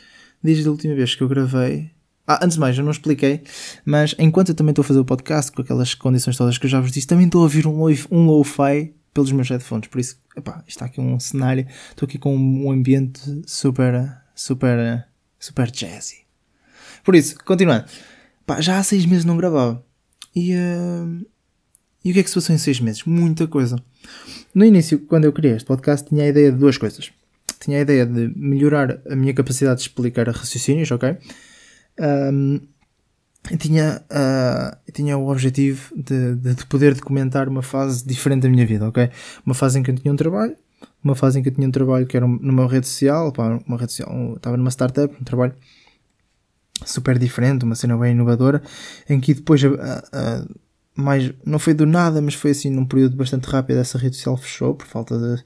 desde 0.42 0.66
a 0.66 0.70
última 0.70 0.94
vez 0.94 1.14
que 1.14 1.22
eu 1.22 1.28
gravei. 1.28 1.90
Ah, 2.26 2.40
antes 2.44 2.54
de 2.54 2.60
mais, 2.60 2.76
eu 2.76 2.84
não 2.84 2.90
expliquei, 2.90 3.42
mas 3.84 4.14
enquanto 4.18 4.50
eu 4.50 4.54
também 4.54 4.70
estou 4.70 4.82
a 4.82 4.86
fazer 4.86 5.00
o 5.00 5.04
podcast 5.04 5.50
com 5.50 5.62
aquelas 5.62 5.94
condições 5.94 6.36
todas 6.36 6.58
que 6.58 6.66
eu 6.66 6.70
já 6.70 6.80
vos 6.80 6.92
disse, 6.92 7.06
também 7.06 7.26
estou 7.26 7.40
a 7.40 7.44
ouvir 7.44 7.66
um 7.66 7.76
low-fi 7.76 8.06
um 8.10 8.26
low 8.26 8.44
pelos 9.12 9.32
meus 9.32 9.48
headphones. 9.48 9.88
Por 9.88 10.00
isso, 10.00 10.20
epá, 10.36 10.62
está 10.66 10.84
aqui 10.84 11.00
um 11.00 11.18
cenário. 11.18 11.66
Estou 11.90 12.06
aqui 12.06 12.18
com 12.18 12.36
um 12.36 12.70
ambiente 12.70 13.20
super 13.46 14.19
super, 14.40 15.06
super 15.38 15.70
jazzy. 15.70 16.24
Por 17.04 17.14
isso, 17.14 17.36
continuando. 17.44 17.84
Pá, 18.46 18.60
já 18.60 18.78
há 18.78 18.82
seis 18.82 19.04
meses 19.04 19.24
não 19.24 19.36
gravava. 19.36 19.84
E, 20.34 20.54
uh, 20.54 21.26
E 22.04 22.10
o 22.10 22.14
que 22.14 22.20
é 22.20 22.22
que 22.22 22.28
se 22.30 22.34
passou 22.34 22.54
em 22.54 22.58
seis 22.58 22.80
meses? 22.80 23.04
Muita 23.04 23.46
coisa. 23.46 23.76
No 24.54 24.64
início, 24.64 24.98
quando 25.00 25.26
eu 25.26 25.32
criei 25.32 25.54
este 25.54 25.66
podcast, 25.66 26.08
tinha 26.08 26.24
a 26.24 26.28
ideia 26.28 26.50
de 26.50 26.58
duas 26.58 26.78
coisas. 26.78 27.12
Tinha 27.60 27.78
a 27.78 27.80
ideia 27.82 28.06
de 28.06 28.32
melhorar 28.34 28.98
a 29.08 29.14
minha 29.14 29.34
capacidade 29.34 29.82
de 29.82 29.88
explicar 29.88 30.26
raciocínios, 30.28 30.90
ok? 30.90 31.18
Um, 31.98 32.60
tinha, 33.58 34.02
uh, 34.10 34.92
tinha 34.92 35.18
o 35.18 35.30
objetivo 35.30 35.94
de, 35.94 36.36
de, 36.36 36.54
de, 36.54 36.66
poder 36.66 36.94
documentar 36.94 37.48
uma 37.48 37.62
fase 37.62 38.06
diferente 38.06 38.42
da 38.42 38.48
minha 38.48 38.64
vida, 38.64 38.88
ok? 38.88 39.10
Uma 39.44 39.54
fase 39.54 39.78
em 39.78 39.82
que 39.82 39.90
eu 39.90 39.94
tinha 39.94 40.12
um 40.12 40.16
trabalho, 40.16 40.56
uma 41.02 41.14
fase 41.14 41.38
em 41.38 41.42
que 41.42 41.48
eu 41.48 41.54
tinha 41.54 41.66
um 41.66 41.70
trabalho 41.70 42.06
que 42.06 42.16
era 42.16 42.26
numa 42.26 42.68
rede 42.68 42.86
social, 42.86 43.32
pá, 43.32 43.60
uma 43.66 43.78
rede 43.78 43.92
social, 43.92 44.36
estava 44.36 44.56
numa 44.56 44.70
startup, 44.70 45.14
um 45.20 45.24
trabalho 45.24 45.54
super 46.84 47.18
diferente, 47.18 47.64
uma 47.64 47.74
cena 47.74 47.96
bem 47.96 48.12
inovadora, 48.12 48.62
em 49.08 49.20
que 49.20 49.34
depois, 49.34 49.60
mais, 50.94 51.32
não 51.44 51.58
foi 51.58 51.74
do 51.74 51.86
nada, 51.86 52.20
mas 52.20 52.34
foi 52.34 52.52
assim 52.52 52.70
num 52.70 52.84
período 52.84 53.16
bastante 53.16 53.44
rápido, 53.44 53.78
essa 53.78 53.98
rede 53.98 54.16
social 54.16 54.36
fechou 54.36 54.74
por 54.74 54.86
falta 54.86 55.18
de, 55.18 55.44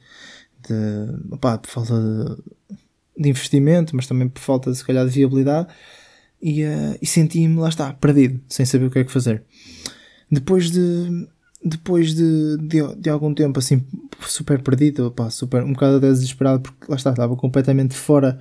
de 0.69 1.37
por 1.39 1.67
falta 1.67 1.95
de, 2.01 3.23
de, 3.23 3.29
investimento, 3.29 3.95
mas 3.95 4.07
também 4.07 4.29
por 4.29 4.41
falta 4.41 4.71
de, 4.71 4.77
se 4.77 4.85
calhar, 4.85 5.05
de 5.07 5.13
viabilidade, 5.13 5.69
e, 6.41 6.65
uh, 6.65 6.99
e 7.01 7.07
senti-me, 7.07 7.59
lá 7.59 7.69
está, 7.69 7.93
perdido, 7.93 8.41
sem 8.49 8.67
saber 8.67 8.87
o 8.87 8.91
que 8.91 8.99
é 8.99 9.05
que 9.05 9.13
fazer. 9.13 9.43
Depois 10.31 10.71
de, 10.71 11.27
depois 11.65 12.15
de, 12.15 12.59
de, 12.59 12.97
de, 12.97 13.09
algum 13.09 13.33
tempo 13.33 13.59
assim 13.59 13.83
super 14.29 14.63
perdido, 14.63 15.07
opá, 15.07 15.31
super, 15.31 15.63
um 15.63 15.73
bocado 15.73 16.01
desesperado 16.01 16.61
porque 16.61 16.87
lá 16.89 16.97
está, 16.97 17.11
estava 17.11 17.37
completamente 17.37 17.95
fora 17.95 18.39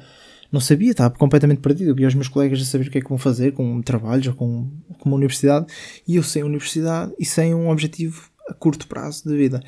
não 0.53 0.59
sabia, 0.59 0.91
estava 0.91 1.15
completamente 1.15 1.61
perdido. 1.61 1.95
Via 1.95 2.07
os 2.07 2.13
meus 2.13 2.27
colegas 2.27 2.61
a 2.61 2.65
saber 2.65 2.87
o 2.87 2.91
que 2.91 2.99
é 2.99 3.01
que 3.01 3.09
vão 3.09 3.17
fazer 3.17 3.53
com 3.53 3.81
trabalhos 3.81 4.27
ou 4.27 4.35
com, 4.35 4.69
com 4.99 5.09
uma 5.09 5.15
universidade 5.15 5.65
e 6.07 6.15
eu 6.15 6.21
sem 6.21 6.43
universidade 6.43 7.11
e 7.17 7.25
sem 7.25 7.55
um 7.55 7.69
objetivo 7.69 8.29
a 8.47 8.53
curto 8.53 8.87
prazo 8.87 9.27
de 9.27 9.35
vida. 9.35 9.63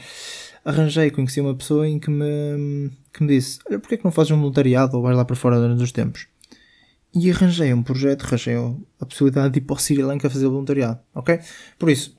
Arranjei, 0.64 1.10
conheci 1.10 1.42
uma 1.42 1.56
pessoa 1.56 1.88
em 1.88 1.98
que 1.98 2.12
me, 2.12 2.92
que 3.12 3.24
me 3.24 3.30
disse: 3.30 3.58
Olha, 3.68 3.80
porquê 3.80 3.96
é 3.96 3.98
que 3.98 4.06
não 4.06 4.12
fazes 4.12 4.32
um 4.32 4.38
voluntariado 4.38 4.96
ou 4.96 5.02
vais 5.02 5.18
lá 5.18 5.26
para 5.26 5.36
fora 5.36 5.60
durante 5.60 5.82
os 5.82 5.92
tempos? 5.92 6.28
E 7.16 7.32
arranjei 7.32 7.74
um 7.74 7.82
projeto, 7.82 8.24
arranjei 8.24 8.56
a 9.00 9.06
possibilidade 9.08 9.54
de 9.54 9.60
ir 9.60 9.62
para 9.64 9.76
o 9.76 9.80
Sri 9.80 10.04
Lanka 10.04 10.30
fazer 10.30 10.48
voluntariado, 10.48 11.00
ok? 11.16 11.40
Por 11.80 11.90
isso, 11.90 12.16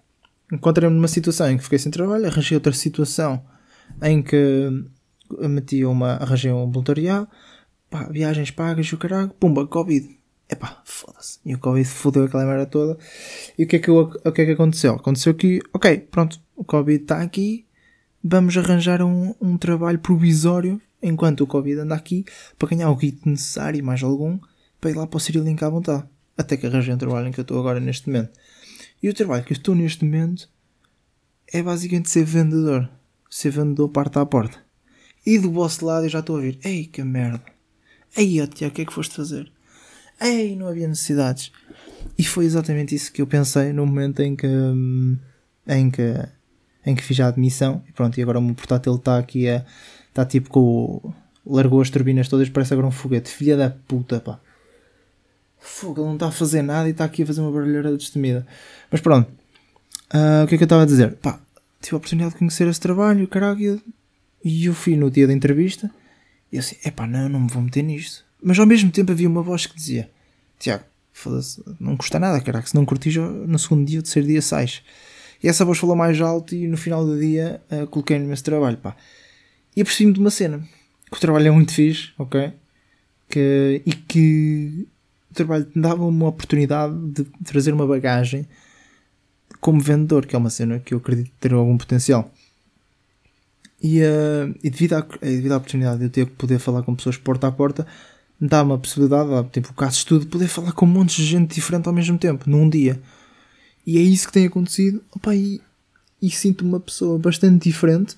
encontrei-me 0.53 0.97
numa 0.97 1.07
situação 1.07 1.49
em 1.51 1.57
que 1.57 1.63
fiquei 1.63 1.79
sem 1.79 1.93
trabalho, 1.93 2.27
arranjei 2.27 2.57
outra 2.57 2.73
situação 2.73 3.45
em 4.03 4.23
que 4.23 4.71
meti 5.49 5.85
uma, 5.85 6.15
arranjei 6.15 6.53
um 6.53 6.71
voluntariado, 6.71 7.29
pá, 7.91 8.09
viagens 8.11 8.51
pagas, 8.51 8.93
o 8.93 8.99
caralho, 8.99 9.31
pumba, 9.31 9.67
Covid. 9.67 10.17
Epá, 10.49 10.81
foda-se. 10.85 11.41
E 11.45 11.55
o 11.55 11.59
Covid 11.59 11.89
fodeu 11.89 12.25
aquela 12.25 12.45
merda 12.45 12.67
toda. 12.67 12.97
E 13.59 13.65
o 13.65 13.67
que, 13.67 13.77
é 13.77 13.79
que, 13.79 13.91
o 13.91 14.33
que 14.33 14.43
é 14.43 14.47
que 14.47 14.53
aconteceu? 14.53 14.95
Aconteceu 14.95 15.35
que, 15.35 15.61
ok, 15.73 15.99
pronto, 16.11 16.41
o 16.55 16.65
Covid 16.65 17.03
está 17.03 17.21
aqui, 17.21 17.67
vamos 18.23 18.57
arranjar 18.57 19.03
um, 19.03 19.35
um 19.41 19.57
trabalho 19.57 19.99
provisório 19.99 20.81
enquanto 21.03 21.43
o 21.43 21.47
Covid 21.47 21.81
anda 21.81 21.95
aqui 21.95 22.25
para 22.59 22.69
ganhar 22.69 22.91
o 22.91 22.97
kit 22.97 23.21
necessário 23.29 23.79
e 23.79 23.83
mais 23.83 24.03
algum 24.03 24.39
para 24.81 24.91
ir 24.91 24.95
lá 24.95 25.07
para 25.07 25.17
o 25.17 25.21
Sri 25.21 25.39
Lanka 25.39 25.67
à 25.67 25.71
vontade. 25.71 26.05
Até 26.37 26.57
que 26.57 26.67
arranjei 26.67 26.95
um 26.95 26.99
trabalho 26.99 27.29
em 27.29 27.33
que 27.33 27.41
eu 27.41 27.43
estou 27.43 27.59
agora 27.59 27.81
neste 27.81 28.09
momento. 28.09 28.31
E 29.03 29.09
o 29.09 29.15
trabalho 29.15 29.45
que 29.45 29.53
eu 29.53 29.57
estou 29.57 29.75
neste 29.75 30.05
momento 30.05 30.49
é 31.53 31.63
basicamente 31.63 32.11
ser 32.11 32.25
vendedor. 32.25 32.89
Ser 33.31 33.51
vendedor 33.51 33.89
porta 33.89 34.21
a 34.21 34.27
porta. 34.27 34.59
E 35.25 35.39
do 35.39 35.51
vosso 35.51 35.85
lado 35.85 36.07
eu 36.07 36.11
já 36.11 36.21
estou 36.21 36.37
a 36.37 36.39
ouvir, 36.39 36.59
ei 36.65 36.87
que 36.87 37.03
merda 37.03 37.43
Ei, 38.17 38.41
ó 38.41 38.45
o 38.45 38.49
que 38.49 38.65
é 38.65 38.85
que 38.85 38.93
foste 38.93 39.15
fazer? 39.15 39.53
Ei, 40.19 40.57
não 40.57 40.69
havia 40.69 40.89
necessidades. 40.89 41.53
E 42.19 42.25
foi 42.25 42.47
exatamente 42.47 42.95
isso 42.95 43.13
que 43.13 43.21
eu 43.21 43.27
pensei 43.27 43.75
no 43.75 43.85
momento 43.85 44.21
em 44.23 44.35
que, 44.35 44.47
hum, 44.47 45.19
em 45.67 45.91
que, 45.91 46.15
em 46.87 46.95
que 46.95 47.03
fiz 47.03 47.21
a 47.21 47.29
admissão. 47.29 47.83
E 47.87 47.93
pronto, 47.93 48.19
e 48.19 48.23
agora 48.23 48.39
o 48.39 48.43
meu 48.43 48.55
portátil 48.55 48.95
está 48.95 49.19
aqui, 49.19 49.49
a, 49.49 49.67
está 50.09 50.25
tipo 50.25 50.49
com 50.49 51.13
largou 51.45 51.81
as 51.81 51.91
turbinas 51.91 52.29
todas, 52.29 52.49
parece 52.49 52.73
agora 52.73 52.89
um 52.89 52.91
foguete. 52.91 53.31
Filha 53.31 53.57
da 53.57 53.71
puta, 53.71 54.19
pá. 54.19 54.41
Fogo, 55.59 56.01
ele 56.01 56.07
não 56.09 56.15
está 56.15 56.29
a 56.29 56.33
fazer 56.33 56.63
nada 56.63 56.89
e 56.89 56.93
está 56.93 57.05
aqui 57.05 57.23
a 57.23 57.27
fazer 57.27 57.43
uma 57.43 57.53
barulheira 57.53 57.95
destemida. 57.97 58.47
Mas 58.91 59.01
pronto, 59.01 59.29
uh, 60.15 60.45
o 60.45 60.47
que 60.47 60.55
é 60.55 60.59
que 60.59 60.65
eu 60.65 60.67
estava 60.67 60.83
a 60.83 60.87
dizer? 60.87 61.17
Pá, 61.17 61.39
tive 61.81 61.95
a 61.95 61.99
oportunidade 61.99 62.33
de 62.33 62.39
conhecer 62.39 62.67
esse 62.67 62.81
trabalho, 62.81 63.27
caralho, 63.29 63.81
e 64.45 64.67
eu 64.67 64.75
fui 64.75 64.97
no 64.97 65.11
dia 65.11 65.27
da 65.27 65.33
entrevista 65.33 65.91
e 66.53 66.57
eu 66.57 66.61
assim, 66.61 66.77
epá, 66.85 67.07
não, 67.07 67.29
não 67.29 67.41
me 67.41 67.49
vou 67.49 67.63
meter 67.63 67.83
nisto. 67.83 68.25
Mas 68.43 68.59
ao 68.59 68.67
mesmo 68.67 68.91
tempo 68.91 69.13
havia 69.13 69.29
uma 69.29 69.43
voz 69.43 69.67
que 69.67 69.75
dizia: 69.75 70.11
Tiago, 70.59 70.85
foda-se, 71.13 71.63
não 71.81 71.97
custa 71.97 72.19
nada, 72.19 72.41
caraca, 72.41 72.67
se 72.67 72.75
não 72.75 72.85
curtis, 72.85 73.17
no 73.17 73.59
segundo 73.59 73.87
dia, 73.87 73.99
o 73.99 74.03
terceiro 74.03 74.29
dia 74.29 74.43
sais. 74.43 74.83
E 75.43 75.49
essa 75.49 75.65
voz 75.65 75.79
falou 75.79 75.97
mais 75.97 76.21
alto 76.21 76.55
e 76.55 76.67
no 76.67 76.77
final 76.77 77.05
do 77.05 77.19
dia 77.19 77.61
uh, 77.71 77.87
coloquei-me 77.87 78.27
nesse 78.27 78.43
trabalho, 78.43 78.77
pá. 78.79 78.97
E 79.75 79.81
apercebi-me 79.83 80.15
de 80.15 80.21
uma 80.21 80.31
cena, 80.31 80.67
que 81.11 81.17
o 81.17 81.21
trabalho 81.21 81.49
é 81.49 81.51
muito 81.51 81.73
fixe, 81.73 82.11
ok? 82.19 82.53
Que, 83.29 83.83
e 83.85 83.93
que 83.93 84.89
o 85.31 85.35
trabalho 85.35 85.67
me 85.75 85.83
dava 85.83 86.05
uma 86.07 86.29
oportunidade 86.29 86.95
de 87.11 87.25
trazer 87.45 87.75
uma 87.75 87.87
bagagem 87.87 88.47
como 89.67 89.81
vendedor, 89.81 90.25
que 90.27 90.37
é 90.37 90.39
uma 90.39 90.49
cena 90.49 90.79
que 90.79 90.95
eu 90.95 90.99
acredito 90.99 91.29
ter 91.41 91.53
algum 91.53 91.77
potencial. 91.77 92.33
E, 93.83 94.01
uh, 94.01 94.55
e 94.63 94.71
devido, 94.71 94.93
à, 94.93 95.01
devido 95.21 95.51
à 95.51 95.57
oportunidade 95.57 95.99
de 95.99 96.05
eu 96.05 96.11
ter 96.11 96.27
que 96.27 96.37
poder 96.37 96.61
falar 96.61 96.85
com 96.85 96.95
pessoas 96.95 97.17
porta 97.17 97.49
a 97.49 97.51
porta, 97.51 97.85
dá-me 98.41 98.75
a 98.75 98.79
possibilidade, 98.79 99.29
dá, 99.29 99.43
tipo, 99.43 99.73
o 99.73 99.75
caso 99.75 99.95
de 99.95 99.99
estudo, 99.99 100.27
poder 100.29 100.47
falar 100.47 100.71
com 100.71 100.87
um 100.87 100.89
monte 100.89 101.17
de 101.17 101.25
gente 101.25 101.53
diferente 101.53 101.89
ao 101.89 101.93
mesmo 101.93 102.17
tempo, 102.17 102.49
num 102.49 102.71
dia. 102.71 103.03
E 103.85 103.99
é 103.99 104.01
isso 104.01 104.29
que 104.29 104.35
tem 104.35 104.47
acontecido. 104.47 105.03
Opa, 105.13 105.35
e, 105.35 105.61
e 106.23 106.31
sinto-me 106.31 106.71
uma 106.71 106.79
pessoa 106.79 107.19
bastante 107.19 107.69
diferente. 107.69 108.15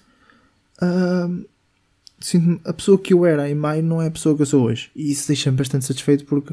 Uh, 0.82 1.46
sinto 2.20 2.60
a 2.68 2.74
pessoa 2.74 2.98
que 2.98 3.14
eu 3.14 3.24
era 3.24 3.48
em 3.48 3.54
maio 3.54 3.82
não 3.82 4.02
é 4.02 4.08
a 4.08 4.10
pessoa 4.10 4.36
que 4.36 4.42
eu 4.42 4.46
sou 4.46 4.64
hoje. 4.64 4.90
E 4.94 5.10
isso 5.10 5.26
deixa-me 5.26 5.56
bastante 5.56 5.86
satisfeito 5.86 6.26
porque 6.26 6.52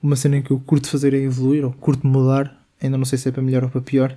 uma 0.00 0.14
cena 0.14 0.40
que 0.40 0.52
eu 0.52 0.60
curto 0.60 0.88
fazer 0.88 1.12
é 1.12 1.18
evoluir, 1.18 1.64
ou 1.64 1.72
curto 1.72 2.06
mudar. 2.06 2.56
Ainda 2.80 2.96
não 2.96 3.04
sei 3.04 3.18
se 3.18 3.28
é 3.28 3.32
para 3.32 3.42
melhor 3.42 3.64
ou 3.64 3.70
para 3.70 3.80
pior, 3.80 4.16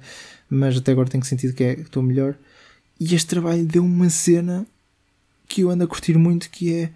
mas 0.49 0.77
até 0.77 0.91
agora 0.91 1.09
tenho 1.09 1.23
sentido 1.23 1.53
que, 1.53 1.63
é, 1.63 1.75
que 1.75 1.81
estou 1.81 2.03
melhor. 2.03 2.35
E 2.99 3.15
este 3.15 3.27
trabalho 3.27 3.65
deu 3.65 3.83
uma 3.83 4.09
cena 4.09 4.65
que 5.47 5.61
eu 5.61 5.69
ando 5.69 5.83
a 5.83 5.87
curtir 5.87 6.17
muito, 6.17 6.49
que 6.49 6.73
é 6.73 6.91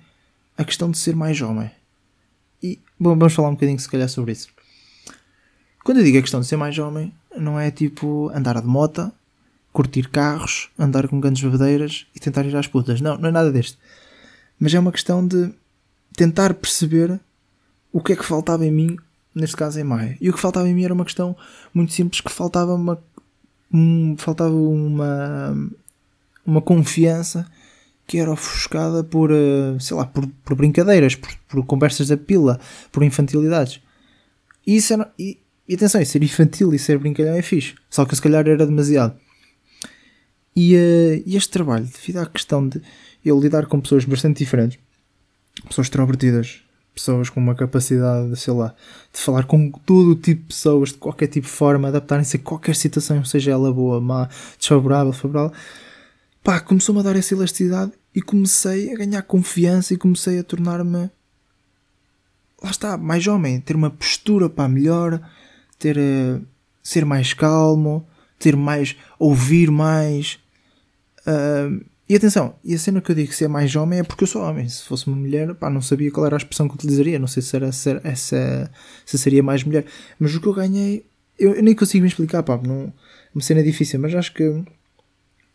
a 0.57 0.63
questão 0.63 0.89
de 0.89 0.97
ser 0.97 1.15
mais 1.15 1.41
homem. 1.41 1.69
E, 2.61 2.79
bom, 2.99 3.17
vamos 3.17 3.33
falar 3.33 3.49
um 3.49 3.53
bocadinho 3.53 3.79
se 3.79 3.89
calhar 3.89 4.07
sobre 4.07 4.31
isso. 4.31 4.49
Quando 5.83 5.97
eu 5.97 6.03
digo 6.03 6.17
a 6.17 6.21
questão 6.21 6.39
de 6.39 6.47
ser 6.47 6.57
mais 6.57 6.77
homem, 6.79 7.13
não 7.37 7.59
é 7.59 7.69
tipo 7.69 8.31
andar 8.33 8.59
de 8.61 8.67
moto, 8.67 9.11
curtir 9.73 10.09
carros, 10.09 10.69
andar 10.79 11.07
com 11.07 11.19
grandes 11.19 11.43
bebedeiras 11.43 12.07
e 12.15 12.19
tentar 12.19 12.45
ir 12.45 12.55
às 12.55 12.65
putas. 12.65 13.01
Não, 13.01 13.17
não 13.17 13.29
é 13.29 13.31
nada 13.31 13.51
deste. 13.51 13.77
Mas 14.59 14.73
é 14.73 14.79
uma 14.79 14.91
questão 14.91 15.25
de 15.27 15.51
tentar 16.15 16.53
perceber 16.53 17.19
o 17.91 18.01
que 18.01 18.13
é 18.13 18.15
que 18.15 18.25
faltava 18.25 18.65
em 18.65 18.71
mim, 18.71 18.97
neste 19.35 19.55
caso 19.55 19.79
em 19.79 19.83
Maia. 19.83 20.17
E 20.19 20.29
o 20.29 20.33
que 20.33 20.39
faltava 20.39 20.67
em 20.67 20.73
mim 20.73 20.85
era 20.85 20.93
uma 20.93 21.05
questão 21.05 21.35
muito 21.73 21.93
simples, 21.93 22.21
que 22.21 22.31
faltava 22.31 22.73
uma, 22.73 22.97
um, 23.71 24.15
faltava 24.17 24.55
uma 24.55 25.53
uma 26.45 26.61
confiança 26.61 27.49
que 28.07 28.19
era 28.19 28.31
ofuscada 28.31 29.03
por, 29.03 29.31
eh, 29.31 29.77
sei 29.79 29.97
lá, 29.97 30.05
por, 30.05 30.27
por 30.27 30.55
brincadeiras, 30.55 31.15
por, 31.15 31.35
por, 31.47 31.65
conversas 31.65 32.09
da 32.09 32.17
pila, 32.17 32.59
por 32.91 33.03
infantilidades. 33.03 33.81
E, 34.65 34.75
isso 34.75 34.93
era, 34.93 35.11
e, 35.17 35.39
e 35.67 35.73
atenção, 35.73 36.05
ser 36.05 36.21
infantil 36.21 36.71
e 36.73 36.77
ser 36.77 36.99
brincalhão 36.99 37.35
é 37.35 37.41
fixe, 37.41 37.73
só 37.89 38.05
que 38.05 38.15
se 38.15 38.21
calhar 38.21 38.47
era 38.47 38.65
demasiado. 38.65 39.17
E, 40.55 40.75
uh, 40.75 41.23
e 41.25 41.35
este 41.35 41.49
trabalho, 41.49 41.85
devido 41.85 42.17
à 42.17 42.27
questão 42.27 42.69
de 42.69 42.79
eu 43.25 43.39
lidar 43.39 43.65
com 43.65 43.81
pessoas 43.81 44.05
bastante 44.05 44.37
diferentes, 44.37 44.77
pessoas 45.67 45.87
extrovertidas, 45.87 46.61
pessoas 46.95 47.29
com 47.29 47.39
uma 47.39 47.53
capacidade, 47.53 48.35
sei 48.35 48.53
lá, 48.53 48.73
de 49.13 49.19
falar 49.19 49.43
com 49.43 49.69
todo 49.69 50.11
o 50.11 50.15
tipo 50.15 50.41
de 50.41 50.47
pessoas, 50.47 50.89
de 50.89 50.97
qualquer 50.97 51.27
tipo 51.27 51.45
de 51.45 51.53
forma, 51.53 51.89
adaptarem-se 51.89 52.37
a 52.37 52.39
qualquer 52.39 52.75
situação, 52.75 53.23
seja 53.23 53.51
ela 53.51 53.71
boa, 53.71 54.01
má, 54.01 54.27
desfavorável, 54.57 55.13
favorável, 55.13 55.51
pá, 56.43 56.59
começou-me 56.59 57.01
a 57.01 57.03
dar 57.03 57.15
essa 57.15 57.33
elasticidade 57.33 57.91
e 58.15 58.21
comecei 58.21 58.91
a 58.93 58.97
ganhar 58.97 59.21
confiança 59.21 59.93
e 59.93 59.97
comecei 59.97 60.39
a 60.39 60.43
tornar-me 60.43 61.11
lá 62.65 62.71
está, 62.71 62.97
mais 62.97 63.27
homem, 63.27 63.59
ter 63.59 63.75
uma 63.75 63.89
postura 63.89 64.49
para 64.49 64.67
melhor, 64.67 65.21
ter 65.77 65.97
uh, 65.97 66.45
ser 66.81 67.05
mais 67.05 67.33
calmo, 67.33 68.07
ter 68.39 68.55
mais 68.55 68.95
ouvir 69.19 69.69
mais. 69.69 70.39
Uh, 71.27 71.83
e 72.07 72.15
atenção, 72.15 72.55
e 72.63 72.75
a 72.75 72.77
cena 72.77 73.01
que 73.01 73.11
eu 73.11 73.15
digo 73.15 73.33
ser 73.33 73.47
mais 73.47 73.75
homem 73.75 73.99
é 73.99 74.03
porque 74.03 74.23
eu 74.23 74.27
sou 74.27 74.43
homem. 74.43 74.69
Se 74.69 74.83
fosse 74.83 75.07
uma 75.07 75.15
mulher, 75.15 75.55
pá, 75.55 75.71
não 75.71 75.81
sabia 75.81 76.11
qual 76.11 76.25
era 76.27 76.35
a 76.35 76.37
expressão 76.37 76.67
que 76.67 76.75
utilizaria, 76.75 77.17
não 77.17 77.27
sei 77.27 77.41
se 77.41 77.55
era 77.55 77.71
se, 77.71 77.99
essa, 78.03 78.71
se 79.03 79.17
seria 79.17 79.41
mais 79.41 79.63
mulher. 79.63 79.85
Mas 80.19 80.35
o 80.35 80.39
que 80.39 80.47
eu 80.47 80.53
ganhei, 80.53 81.05
eu, 81.39 81.55
eu 81.55 81.63
nem 81.63 81.73
consigo 81.73 82.03
me 82.03 82.07
explicar, 82.07 82.43
pá, 82.43 82.59
não, 82.61 82.93
uma 83.33 83.41
cena 83.41 83.63
difícil, 83.63 83.99
mas 83.99 84.13
acho 84.13 84.33
que 84.33 84.63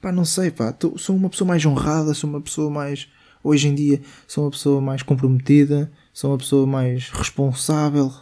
pá, 0.00 0.10
não 0.10 0.24
sei, 0.24 0.50
pá, 0.50 0.72
tô, 0.72 0.98
sou 0.98 1.14
uma 1.14 1.30
pessoa 1.30 1.46
mais 1.46 1.64
honrada, 1.64 2.14
sou 2.14 2.28
uma 2.28 2.40
pessoa 2.40 2.68
mais, 2.68 3.08
hoje 3.44 3.68
em 3.68 3.74
dia, 3.74 4.00
sou 4.26 4.44
uma 4.44 4.50
pessoa 4.50 4.80
mais 4.80 5.04
comprometida, 5.04 5.90
sou 6.12 6.32
uma 6.32 6.38
pessoa 6.38 6.66
mais 6.66 7.10
responsável, 7.10 8.12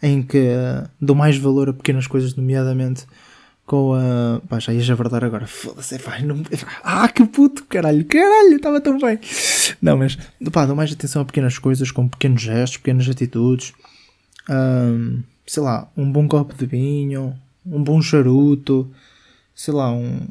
em 0.00 0.22
que 0.22 0.38
uh, 0.38 0.88
dou 1.00 1.16
mais 1.16 1.36
valor 1.36 1.70
a 1.70 1.72
pequenas 1.72 2.06
coisas, 2.06 2.36
nomeadamente 2.36 3.04
com 3.68 3.92
a. 3.92 4.40
Pá, 4.48 4.58
já 4.58 4.72
ia 4.72 4.80
javardar 4.80 5.22
agora. 5.22 5.46
Foda-se, 5.46 5.98
pá, 5.98 6.18
não... 6.20 6.42
Ah, 6.82 7.06
que 7.08 7.24
puto, 7.26 7.64
caralho, 7.66 8.04
caralho, 8.06 8.56
estava 8.56 8.80
tão 8.80 8.98
bem. 8.98 9.20
Não, 9.80 9.96
mas, 9.96 10.16
pá, 10.50 10.64
dou 10.64 10.74
mais 10.74 10.90
atenção 10.90 11.22
a 11.22 11.24
pequenas 11.24 11.58
coisas, 11.58 11.90
com 11.92 12.08
pequenos 12.08 12.40
gestos, 12.40 12.78
pequenas 12.78 13.08
atitudes. 13.08 13.74
Um, 14.48 15.22
sei 15.46 15.62
lá, 15.62 15.86
um 15.94 16.10
bom 16.10 16.26
copo 16.26 16.54
de 16.54 16.64
vinho, 16.64 17.36
um 17.64 17.84
bom 17.84 18.00
charuto, 18.00 18.90
sei 19.54 19.74
lá, 19.74 19.92
um. 19.92 20.26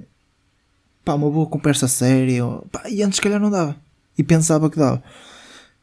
pá, 1.05 1.13
uma 1.13 1.29
boa 1.29 1.45
conversa 1.45 1.87
séria. 1.87 2.43
Pá, 2.71 2.89
e 2.89 3.03
antes, 3.03 3.17
se 3.17 3.21
calhar, 3.21 3.39
não 3.39 3.51
dava. 3.51 3.75
E 4.17 4.23
pensava 4.23 4.69
que 4.69 4.79
dava. 4.79 5.01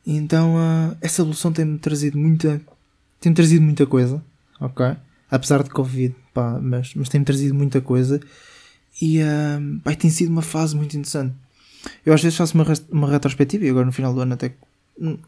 Então, 0.04 0.56
uh, 0.56 0.96
essa 1.00 1.22
evolução 1.22 1.52
tem-me 1.52 1.78
trazido 1.78 2.18
muita. 2.18 2.60
tem-me 3.20 3.36
trazido 3.36 3.64
muita 3.64 3.86
coisa, 3.86 4.20
ok? 4.60 4.96
Apesar 5.30 5.62
de 5.62 5.70
Covid, 5.70 6.14
pá, 6.32 6.58
mas, 6.60 6.94
mas 6.94 7.08
tem-me 7.08 7.24
trazido 7.24 7.54
muita 7.54 7.80
coisa. 7.80 8.20
E 9.00 9.20
uh, 9.20 9.80
pá, 9.82 9.94
tem 9.94 10.10
sido 10.10 10.30
uma 10.30 10.42
fase 10.42 10.76
muito 10.76 10.96
interessante. 10.96 11.34
Eu 12.04 12.12
às 12.14 12.22
vezes 12.22 12.36
faço 12.36 12.54
uma, 12.54 12.64
uma 12.90 13.10
retrospectiva 13.10 13.64
e 13.64 13.70
agora 13.70 13.84
no 13.84 13.92
final 13.92 14.14
do 14.14 14.20
ano 14.20 14.34
até 14.34 14.52
hum, 14.98 15.18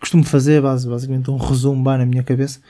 costumo 0.00 0.24
fazer 0.24 0.62
basicamente 0.62 1.30
um 1.30 1.36
resumo 1.36 1.84
na 1.84 2.06
minha 2.06 2.22
cabeça 2.22 2.60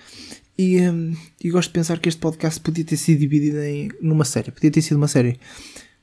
e, 0.58 0.80
um, 0.80 1.16
e 1.42 1.50
gosto 1.50 1.68
de 1.68 1.74
pensar 1.74 1.98
que 1.98 2.08
este 2.08 2.20
podcast 2.20 2.60
podia 2.60 2.84
ter 2.84 2.96
sido 2.96 3.20
dividido 3.20 3.58
em, 3.62 3.90
numa 4.00 4.24
série. 4.24 4.50
Podia 4.50 4.70
ter 4.70 4.82
sido 4.82 4.96
uma 4.96 5.08
série. 5.08 5.38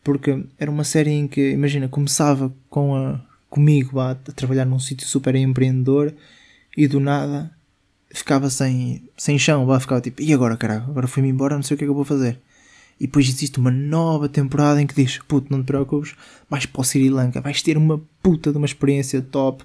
Porque 0.03 0.43
era 0.57 0.71
uma 0.71 0.83
série 0.83 1.11
em 1.11 1.27
que, 1.27 1.51
imagina, 1.51 1.87
começava 1.87 2.53
com 2.69 2.95
a, 2.95 3.21
comigo 3.49 3.99
a, 3.99 4.11
a 4.11 4.15
trabalhar 4.15 4.65
num 4.65 4.79
sítio 4.79 5.07
super 5.07 5.35
empreendedor 5.35 6.13
e 6.75 6.87
do 6.87 6.99
nada 6.99 7.51
ficava 8.13 8.49
sem, 8.49 9.09
sem 9.17 9.37
chão. 9.37 9.65
Bah, 9.65 9.79
ficava 9.79 10.01
tipo, 10.01 10.21
e 10.21 10.33
agora, 10.33 10.57
caralho? 10.57 10.83
Agora 10.83 11.07
fui-me 11.07 11.29
embora, 11.29 11.55
não 11.55 11.63
sei 11.63 11.75
o 11.75 11.77
que 11.77 11.83
é 11.83 11.87
que 11.87 11.91
eu 11.91 11.95
vou 11.95 12.05
fazer. 12.05 12.39
E 12.99 13.07
depois 13.07 13.27
existe 13.27 13.59
uma 13.59 13.71
nova 13.71 14.27
temporada 14.27 14.81
em 14.81 14.87
que 14.87 14.95
diz: 14.95 15.19
Puto, 15.27 15.47
não 15.51 15.63
te 15.63 15.67
preocupes, 15.67 16.15
vais 16.49 16.65
para 16.65 16.81
o 16.81 16.83
Sri 16.83 17.09
Lanka, 17.09 17.41
vais 17.41 17.61
ter 17.61 17.77
uma 17.77 18.01
puta 18.21 18.51
de 18.51 18.57
uma 18.57 18.65
experiência 18.65 19.21
top, 19.21 19.63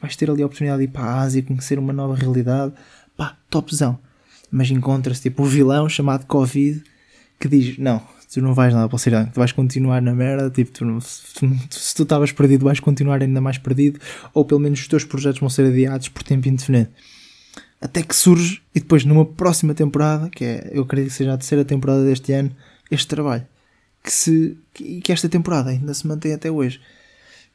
vais 0.00 0.14
ter 0.16 0.30
ali 0.30 0.42
a 0.42 0.46
oportunidade 0.46 0.80
de 0.80 0.84
ir 0.84 0.88
para 0.92 1.04
a 1.04 1.20
Ásia, 1.22 1.42
conhecer 1.42 1.78
uma 1.78 1.92
nova 1.92 2.14
realidade. 2.14 2.72
Pá, 3.16 3.36
topzão 3.48 3.98
mas 4.54 4.70
encontra-se 4.70 5.20
tipo 5.20 5.42
o 5.42 5.46
um 5.46 5.48
vilão 5.48 5.88
chamado 5.88 6.26
Covid 6.26 6.80
que 7.40 7.48
diz: 7.48 7.76
Não, 7.76 8.00
tu 8.32 8.40
não 8.40 8.54
vais 8.54 8.72
nada 8.72 8.88
para 8.88 8.94
o 8.94 8.98
Sri 8.98 9.10
tu 9.32 9.40
vais 9.40 9.50
continuar 9.50 10.00
na 10.00 10.14
merda. 10.14 10.48
Tipo, 10.48 10.70
tu, 10.70 11.00
se 11.00 11.94
tu 11.94 12.04
estavas 12.04 12.30
perdido, 12.30 12.64
vais 12.64 12.78
continuar 12.78 13.20
ainda 13.20 13.40
mais 13.40 13.58
perdido, 13.58 13.98
ou 14.32 14.44
pelo 14.44 14.60
menos 14.60 14.80
os 14.80 14.86
teus 14.86 15.04
projetos 15.04 15.40
vão 15.40 15.50
ser 15.50 15.66
adiados 15.66 16.08
por 16.08 16.22
tempo 16.22 16.48
indefinido. 16.48 16.88
Até 17.84 18.02
que 18.02 18.16
surge, 18.16 18.62
e 18.74 18.80
depois 18.80 19.04
numa 19.04 19.26
próxima 19.26 19.74
temporada, 19.74 20.30
que 20.30 20.42
é, 20.42 20.70
eu 20.72 20.84
acredito 20.84 21.10
que 21.10 21.18
seja 21.18 21.34
a 21.34 21.36
terceira 21.36 21.66
temporada 21.66 22.02
deste 22.02 22.32
ano, 22.32 22.50
este 22.90 23.06
trabalho. 23.06 23.46
Que, 24.02 24.10
se, 24.10 24.56
que, 24.72 25.02
que 25.02 25.12
esta 25.12 25.28
temporada 25.28 25.68
ainda 25.68 25.92
se 25.92 26.06
mantém 26.06 26.32
até 26.32 26.50
hoje. 26.50 26.80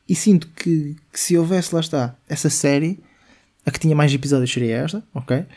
E 0.07 0.13
sinto 0.13 0.47
que, 0.55 0.95
que 1.11 1.19
se 1.19 1.35
houvesse, 1.35 1.73
lá 1.73 1.81
está, 1.81 2.15
essa 2.29 2.47
série, 2.47 2.99
a 3.65 3.71
que 3.71 3.79
tinha 3.79 3.95
mais 3.95 4.13
episódios 4.13 4.53
seria 4.53 4.77
esta, 4.77 5.03
ok? 5.15 5.47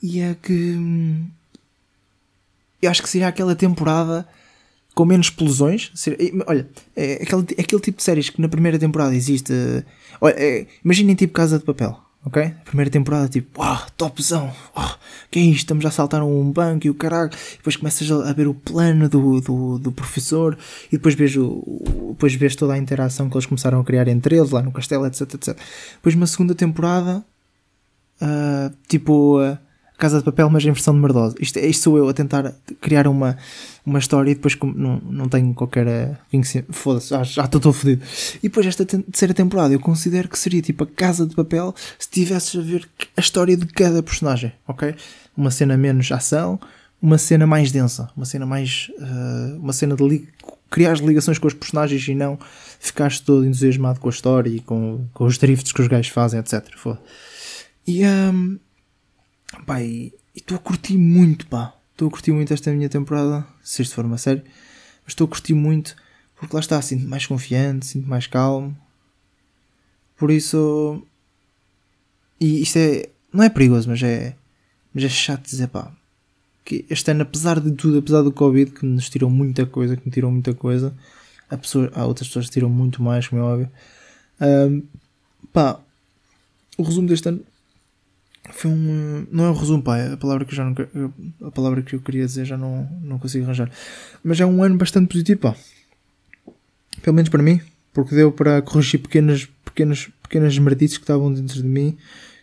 E 0.00 0.20
é 0.20 0.36
que. 0.40 0.52
Hum, 0.52 1.26
eu 2.80 2.88
acho 2.88 3.02
que 3.02 3.08
seria 3.08 3.26
aquela 3.26 3.56
temporada 3.56 4.24
com 4.94 5.04
menos 5.04 5.26
explosões. 5.26 5.92
Olha, 6.46 6.68
é 6.94 7.14
aquele, 7.14 7.46
é 7.58 7.62
aquele 7.62 7.82
tipo 7.82 7.98
de 7.98 8.04
séries 8.04 8.30
que 8.30 8.40
na 8.40 8.48
primeira 8.48 8.78
temporada 8.78 9.12
existe. 9.12 9.52
Olha, 10.20 10.34
é, 10.38 10.68
imaginem 10.84 11.16
tipo 11.16 11.32
Casa 11.32 11.58
de 11.58 11.64
Papel, 11.64 12.00
ok? 12.24 12.54
Primeira 12.64 12.90
temporada, 12.90 13.28
tipo, 13.28 13.60
uau, 13.60 13.78
topzão, 13.96 14.52
oh, 14.74 14.94
que 15.30 15.38
é 15.38 15.42
isto? 15.42 15.58
Estamos 15.58 15.86
a 15.86 15.90
saltar 15.90 16.22
um 16.22 16.50
banco 16.50 16.86
e 16.86 16.90
o 16.90 16.94
caralho. 16.94 17.30
Depois 17.56 17.76
começas 17.76 18.10
a 18.10 18.32
ver 18.32 18.46
o 18.46 18.54
plano 18.54 19.08
do, 19.08 19.40
do, 19.40 19.78
do 19.78 19.92
professor 19.92 20.56
e 20.88 20.96
depois 20.96 21.14
vês, 21.14 21.36
o, 21.36 22.10
depois 22.10 22.34
vês 22.34 22.54
toda 22.54 22.74
a 22.74 22.78
interação 22.78 23.28
que 23.28 23.36
eles 23.36 23.46
começaram 23.46 23.80
a 23.80 23.84
criar 23.84 24.08
entre 24.08 24.36
eles 24.36 24.50
lá 24.50 24.62
no 24.62 24.72
castelo, 24.72 25.06
etc. 25.06 25.34
etc. 25.34 25.58
Depois, 25.94 26.14
uma 26.14 26.26
segunda 26.26 26.54
temporada, 26.54 27.24
uh, 28.20 28.74
tipo. 28.88 29.40
Uh, 29.40 29.69
Casa 30.00 30.18
de 30.18 30.24
Papel, 30.24 30.48
mas 30.48 30.64
em 30.64 30.72
versão 30.72 30.94
de 30.94 31.00
merdosa. 31.00 31.36
Isto, 31.38 31.58
isto 31.58 31.82
sou 31.82 31.98
eu 31.98 32.08
a 32.08 32.14
tentar 32.14 32.54
criar 32.80 33.06
uma, 33.06 33.36
uma 33.84 33.98
história 33.98 34.30
e 34.30 34.34
depois 34.34 34.56
não, 34.74 34.96
não 34.98 35.28
tenho 35.28 35.52
qualquer 35.52 35.86
eh, 35.86 36.16
Foda-se, 36.70 37.10
já, 37.10 37.44
estou 37.44 37.72
fodido. 37.72 38.02
E 38.38 38.48
depois 38.48 38.66
esta 38.66 38.84
terceira 38.84 39.34
temporada 39.34 39.74
eu 39.74 39.78
considero 39.78 40.28
que 40.28 40.38
seria 40.38 40.62
tipo 40.62 40.84
a 40.84 40.86
Casa 40.86 41.26
de 41.26 41.36
Papel 41.36 41.74
se 41.98 42.08
tivesses 42.08 42.58
a 42.58 42.62
ver 42.62 42.88
a 43.16 43.20
história 43.20 43.56
de 43.56 43.66
cada 43.66 44.02
personagem, 44.02 44.52
ok? 44.66 44.94
Uma 45.36 45.50
cena 45.50 45.76
menos 45.76 46.10
ação, 46.10 46.58
uma 47.00 47.18
cena 47.18 47.46
mais 47.46 47.70
densa, 47.70 48.08
uma 48.16 48.24
cena 48.24 48.46
mais. 48.46 48.90
Uh, 48.98 49.58
uma 49.58 49.72
cena 49.72 49.94
de 49.94 50.02
li 50.02 50.28
criar 50.70 50.96
ligações 50.98 51.38
com 51.38 51.46
os 51.46 51.54
personagens 51.54 52.06
e 52.08 52.14
não 52.14 52.38
ficares 52.78 53.20
todo 53.20 53.44
entusiasmado 53.44 54.00
com 54.00 54.08
a 54.08 54.12
história 54.12 54.48
e 54.48 54.60
com, 54.60 55.04
com 55.12 55.24
os 55.24 55.36
drifts 55.36 55.72
que 55.72 55.82
os 55.82 55.88
gajos 55.88 56.08
fazem, 56.08 56.40
etc. 56.40 56.64
Foda. 56.76 57.00
E. 57.86 58.04
Um, 58.06 58.58
Pá, 59.66 59.82
e 59.82 60.12
estou 60.34 60.56
a 60.56 60.60
curtir 60.60 60.96
muito, 60.96 61.46
pá. 61.46 61.74
Estou 61.92 62.08
a 62.08 62.10
curtir 62.10 62.32
muito 62.32 62.52
esta 62.52 62.72
minha 62.72 62.88
temporada, 62.88 63.46
se 63.62 63.82
isto 63.82 63.94
for 63.94 64.04
uma 64.04 64.18
série. 64.18 64.42
Mas 65.04 65.08
estou 65.08 65.26
a 65.26 65.28
curtir 65.28 65.54
muito, 65.54 65.96
porque 66.36 66.54
lá 66.54 66.60
está, 66.60 66.80
sinto 66.80 67.06
mais 67.06 67.26
confiante, 67.26 67.86
sinto 67.86 68.08
mais 68.08 68.26
calmo. 68.26 68.76
Por 70.16 70.30
isso. 70.30 71.02
E 72.40 72.62
isto 72.62 72.78
é. 72.78 73.08
Não 73.32 73.44
é 73.44 73.50
perigoso, 73.50 73.88
mas 73.88 74.02
é. 74.02 74.36
Mas 74.94 75.04
é 75.04 75.08
chato 75.08 75.44
dizer, 75.44 75.68
pá. 75.68 75.92
Que 76.64 76.84
este 76.88 77.10
ano, 77.10 77.22
apesar 77.22 77.60
de 77.60 77.72
tudo, 77.72 77.98
apesar 77.98 78.22
do 78.22 78.32
Covid, 78.32 78.70
que 78.70 78.86
nos 78.86 79.08
tirou 79.08 79.30
muita 79.30 79.66
coisa, 79.66 79.96
que 79.96 80.06
me 80.06 80.12
tirou 80.12 80.30
muita 80.30 80.54
coisa, 80.54 80.94
há, 81.48 81.56
pessoa, 81.56 81.90
há 81.94 82.04
outras 82.06 82.28
pessoas 82.28 82.46
que 82.46 82.52
tiram 82.52 82.68
muito 82.68 83.02
mais, 83.02 83.26
como 83.28 83.42
é 83.42 83.44
óbvio. 83.44 83.70
Um, 84.40 84.82
pá, 85.52 85.80
o 86.78 86.82
resumo 86.82 87.08
deste 87.08 87.28
ano 87.28 87.44
foi 88.50 88.70
um. 88.70 89.26
Não 89.30 89.44
é 89.44 89.50
um 89.50 89.54
resumo, 89.54 89.82
pá, 89.82 89.98
é 89.98 90.12
a 90.12 90.16
palavra 90.16 90.44
que 90.44 90.52
eu 90.52 90.56
já 90.56 90.64
não. 90.64 90.74
A 91.46 91.50
palavra 91.50 91.82
que 91.82 91.94
eu 91.94 92.00
queria 92.00 92.26
dizer 92.26 92.44
já 92.44 92.56
não, 92.56 92.88
não 93.02 93.18
consigo 93.18 93.44
arranjar. 93.44 93.70
Mas 94.24 94.40
é 94.40 94.46
um 94.46 94.62
ano 94.62 94.76
bastante 94.76 95.08
positivo, 95.08 95.40
pá. 95.40 95.56
Pelo 97.02 97.14
menos 97.14 97.28
para 97.28 97.42
mim, 97.42 97.60
porque 97.92 98.14
deu 98.14 98.32
para 98.32 98.60
corrigir 98.62 99.00
pequenas, 99.00 99.48
pequenas, 99.64 100.10
pequenas 100.22 100.58
merdices 100.58 100.98
que 100.98 101.04
estavam 101.04 101.32
dentro 101.32 101.62
de 101.62 101.68
mim 101.68 101.96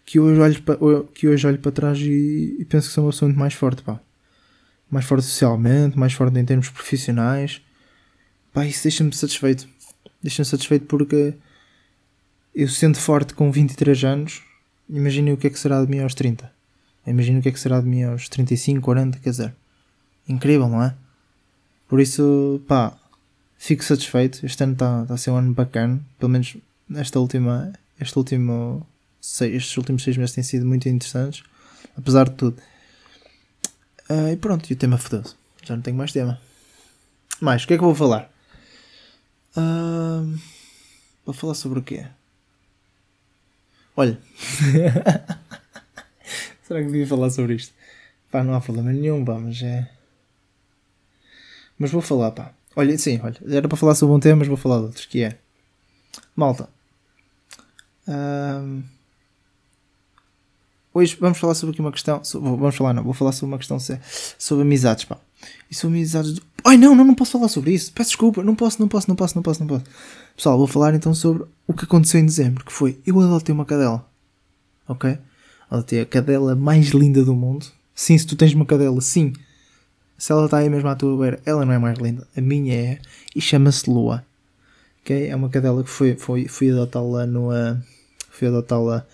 que 0.08 0.22
hoje 0.22 0.40
olho 0.40 0.62
para, 0.64 0.78
que 1.14 1.28
hoje 1.28 1.46
olho 1.46 1.60
para 1.60 1.72
trás 1.72 2.00
e, 2.00 2.56
e 2.58 2.66
penso 2.66 2.88
que 2.88 2.94
sou 2.94 3.04
uma 3.04 3.12
pessoa 3.12 3.28
muito 3.28 3.40
mais 3.40 3.54
forte, 3.54 3.84
pá. 3.84 4.00
Mais 4.90 5.06
forte 5.06 5.26
socialmente, 5.26 6.00
mais 6.00 6.14
forte 6.14 6.40
em 6.40 6.46
termos 6.46 6.70
profissionais. 6.70 7.62
Pá, 8.54 8.66
isso 8.66 8.84
deixa-me 8.84 9.14
satisfeito. 9.14 9.68
Deixa-me 10.24 10.46
satisfeito 10.46 10.86
porque 10.86 11.34
eu 12.56 12.70
sendo 12.70 12.98
forte 12.98 13.34
com 13.34 13.52
23 13.52 14.06
anos 14.06 14.42
Imaginem 14.90 15.34
o 15.34 15.38
que 15.38 15.48
é 15.48 15.50
que 15.50 15.60
será 15.60 15.84
de 15.84 15.90
mim 15.90 16.00
aos 16.00 16.14
30. 16.14 16.52
Imaginem 17.06 17.40
o 17.40 17.42
que 17.42 17.50
é 17.50 17.52
que 17.52 17.60
será 17.60 17.80
de 17.80 17.88
mim 17.88 18.04
aos 18.04 18.28
35, 18.30 18.82
40, 18.82 19.20
quer 19.20 19.30
dizer. 19.30 19.56
Incrível, 20.28 20.68
não 20.68 20.84
é? 20.84 20.94
Por 21.88 22.02
isso, 22.02 22.62
pá, 22.68 22.98
fico 23.58 23.84
satisfeito. 23.84 24.46
Este 24.46 24.64
ano 24.64 24.74
está 24.74 25.06
tá 25.06 25.14
a 25.14 25.18
ser 25.18 25.32
um 25.32 25.38
ano 25.38 25.54
bacana. 25.54 26.02
Pelo 26.20 26.32
menos 26.32 26.58
esta 26.96 27.20
última, 27.20 27.72
este 28.00 28.18
último, 28.18 28.86
estes 29.22 29.78
últimos 29.78 30.04
seis 30.04 30.18
meses 30.18 30.36
têm 30.36 30.44
sido 30.44 30.66
muito 30.66 30.88
interessantes. 30.90 31.44
Apesar 31.96 32.30
de 32.30 32.36
tudo. 32.36 32.62
Uh, 34.10 34.32
e 34.32 34.38
pronto, 34.38 34.70
e 34.70 34.74
o 34.74 34.78
tema 34.78 34.98
fodeu-se. 34.98 35.36
Já 35.64 35.76
não 35.76 35.82
tenho 35.82 35.98
mais 35.98 36.12
tema. 36.12 36.40
Mais, 37.42 37.64
o 37.64 37.68
que 37.68 37.74
é 37.74 37.78
que 37.78 37.84
eu 37.84 37.88
vou 37.88 37.96
falar? 37.96 38.32
Uh, 39.56 40.38
vou 41.26 41.34
falar 41.34 41.54
sobre 41.54 41.80
o 41.80 41.84
quê? 41.84 42.06
Olha. 43.98 44.18
Será 46.62 46.82
que 46.82 46.86
devia 46.86 47.08
falar 47.08 47.32
sobre 47.32 47.56
isto? 47.56 47.74
Pá, 48.32 48.44
não 48.44 48.54
há 48.54 48.62
problema 48.62 48.94
nenhum, 48.94 49.26
pá, 49.26 49.40
mas 49.40 49.60
é. 49.64 49.90
Mas 51.80 51.92
vou 51.92 52.02
falar, 52.02 52.32
pá. 52.32 52.54
Olha, 52.76 52.96
sim, 52.98 53.20
olha. 53.24 53.38
Era 53.50 53.68
para 53.68 53.78
falar 53.78 53.96
sobre 53.96 54.16
um 54.16 54.20
tema, 54.20 54.38
mas 54.38 54.48
vou 54.48 54.56
falar 54.56 54.78
de 54.78 54.84
outros, 54.84 55.06
que 55.08 55.24
é. 55.24 55.40
Malta. 56.36 56.70
Hoje 60.94 61.18
vamos 61.20 61.40
falar 61.40 61.56
sobre 61.56 61.74
aqui 61.74 61.82
uma 61.82 61.92
questão. 61.92 62.22
Vamos 62.34 62.76
falar, 62.76 62.94
não. 62.94 63.04
Vou 63.04 63.14
falar 63.14 63.32
sobre 63.32 63.54
uma 63.54 63.58
questão 63.58 63.80
sobre 63.80 64.62
amizades, 64.62 65.06
pá. 65.06 65.18
E 65.72 65.76
sobre 65.76 65.98
amizades. 65.98 66.40
Ai, 66.68 66.76
não, 66.76 66.94
não, 66.94 67.06
não 67.06 67.16
posso 67.16 67.32
falar 67.32 67.48
sobre 67.48 67.72
isso. 67.72 67.94
Peço 67.94 68.10
desculpa. 68.10 68.44
Não 68.44 68.54
posso, 68.54 68.78
não 68.82 68.90
posso, 68.90 69.08
não 69.08 69.16
posso, 69.16 69.36
não 69.38 69.42
posso, 69.42 69.62
não 69.62 69.68
posso. 69.68 69.86
Pessoal, 70.36 70.58
vou 70.58 70.68
falar 70.68 70.94
então 70.94 71.14
sobre 71.14 71.46
o 71.66 71.74
que 71.74 71.86
aconteceu 71.86 72.20
em 72.20 72.26
dezembro, 72.26 72.66
que 72.66 72.74
foi 72.74 73.00
eu 73.06 73.18
adotei 73.22 73.56
uma 73.56 73.64
cadela. 73.64 74.06
Ok? 74.86 75.18
Adotei 75.72 76.02
a 76.02 76.06
cadela 76.06 76.58
mais 76.58 76.90
linda 76.90 77.24
do 77.24 77.34
mundo. 77.34 77.68
Sim, 77.96 78.18
se 78.18 78.28
tu 78.28 78.36
tens 78.36 78.54
uma 78.54 78.66
cadela, 78.66 79.00
sim. 79.00 79.32
Se 80.18 80.34
ela 80.34 80.44
está 80.44 80.58
aí 80.58 80.70
mesmo 80.70 80.90
à 80.90 80.96
tua 80.96 81.18
beira, 81.18 81.40
ela 81.46 81.66
não 81.66 81.72
é 81.72 81.78
mais 81.78 81.98
linda. 82.00 82.28
A 82.36 82.42
minha 82.42 82.76
é. 82.76 83.00
E 83.34 83.40
chama-se 83.40 83.90
Lua. 83.90 84.26
Ok? 85.02 85.26
É 85.26 85.34
uma 85.38 85.48
cadela 85.48 85.82
que 85.82 85.90
foi, 85.90 86.18
foi, 86.18 86.50
fui 86.50 86.70
adotá-la 86.70 87.26
no. 87.26 87.50
Uh, 87.50 87.82
fui 88.30 88.46
adotá-la 88.50 89.06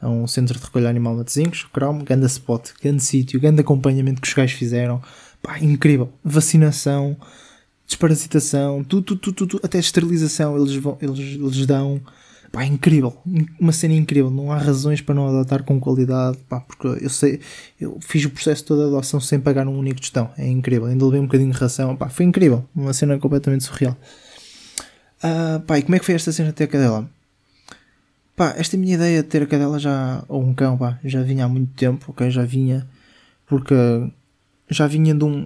a 0.00 0.08
um 0.08 0.26
centro 0.26 0.58
de 0.58 0.64
recolha 0.64 0.88
animal 0.88 1.16
Matosinhos, 1.16 1.66
Chrome, 1.70 2.02
ganda 2.02 2.26
spot, 2.26 2.70
grande 2.82 3.02
sítio, 3.02 3.38
grande 3.38 3.60
acompanhamento 3.60 4.22
que 4.22 4.28
os 4.28 4.32
gajos 4.32 4.56
fizeram. 4.56 5.02
Pá, 5.44 5.60
incrível. 5.60 6.10
Vacinação, 6.24 7.14
desparasitação, 7.86 8.82
tudo, 8.82 9.02
tudo, 9.02 9.20
tudo, 9.20 9.46
tudo, 9.46 9.60
até 9.62 9.78
esterilização 9.78 10.56
eles, 10.56 10.74
vão, 10.76 10.96
eles, 11.02 11.18
eles 11.18 11.66
dão. 11.66 12.00
Pá, 12.50 12.64
incrível. 12.64 13.16
Uma 13.60 13.72
cena 13.72 13.94
incrível. 13.94 14.30
Não 14.30 14.50
há 14.50 14.56
razões 14.56 15.00
para 15.00 15.14
não 15.14 15.28
adotar 15.28 15.64
com 15.64 15.78
qualidade. 15.78 16.38
Pá, 16.48 16.60
porque 16.60 16.86
eu 17.04 17.10
sei, 17.10 17.40
eu 17.80 17.98
fiz 18.00 18.24
o 18.24 18.30
processo 18.30 18.64
todo 18.64 18.78
de 18.78 18.86
adoção 18.86 19.20
sem 19.20 19.40
pagar 19.40 19.66
um 19.66 19.76
único 19.76 20.00
tostão. 20.00 20.30
É 20.38 20.48
incrível. 20.48 20.86
Ainda 20.86 21.04
levei 21.04 21.20
um 21.20 21.24
bocadinho 21.24 21.52
de 21.52 21.58
ração. 21.58 21.96
Pá, 21.96 22.08
foi 22.08 22.24
incrível. 22.24 22.64
Uma 22.74 22.92
cena 22.92 23.18
completamente 23.18 23.64
surreal. 23.64 23.96
Uh, 25.18 25.60
pá, 25.66 25.78
e 25.78 25.82
como 25.82 25.96
é 25.96 25.98
que 25.98 26.04
foi 26.04 26.14
esta 26.14 26.30
cena 26.30 26.52
ter 26.52 26.64
a 26.64 26.68
cadela? 26.68 27.10
Pá, 28.36 28.54
esta 28.56 28.76
minha 28.76 28.94
ideia 28.94 29.22
de 29.22 29.28
ter 29.28 29.42
a 29.42 29.46
cadela 29.46 29.78
já, 29.78 30.24
ou 30.28 30.42
um 30.42 30.54
cão, 30.54 30.78
pá, 30.78 30.98
já 31.04 31.22
vinha 31.22 31.44
há 31.44 31.48
muito 31.48 31.72
tempo, 31.74 32.06
ok? 32.10 32.30
Já 32.30 32.44
vinha, 32.44 32.86
porque 33.46 33.74
já 34.68 34.86
vinha 34.86 35.14
de, 35.14 35.24
um, 35.24 35.44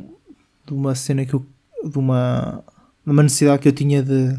de 0.67 0.73
uma 0.73 0.95
cena 0.95 1.25
que 1.25 1.35
eu, 1.35 1.45
de 1.85 1.99
uma, 1.99 2.63
de 3.05 3.13
uma 3.13 3.23
necessidade 3.23 3.63
que 3.63 3.69
eu 3.69 3.73
tinha 3.73 4.03
de, 4.03 4.39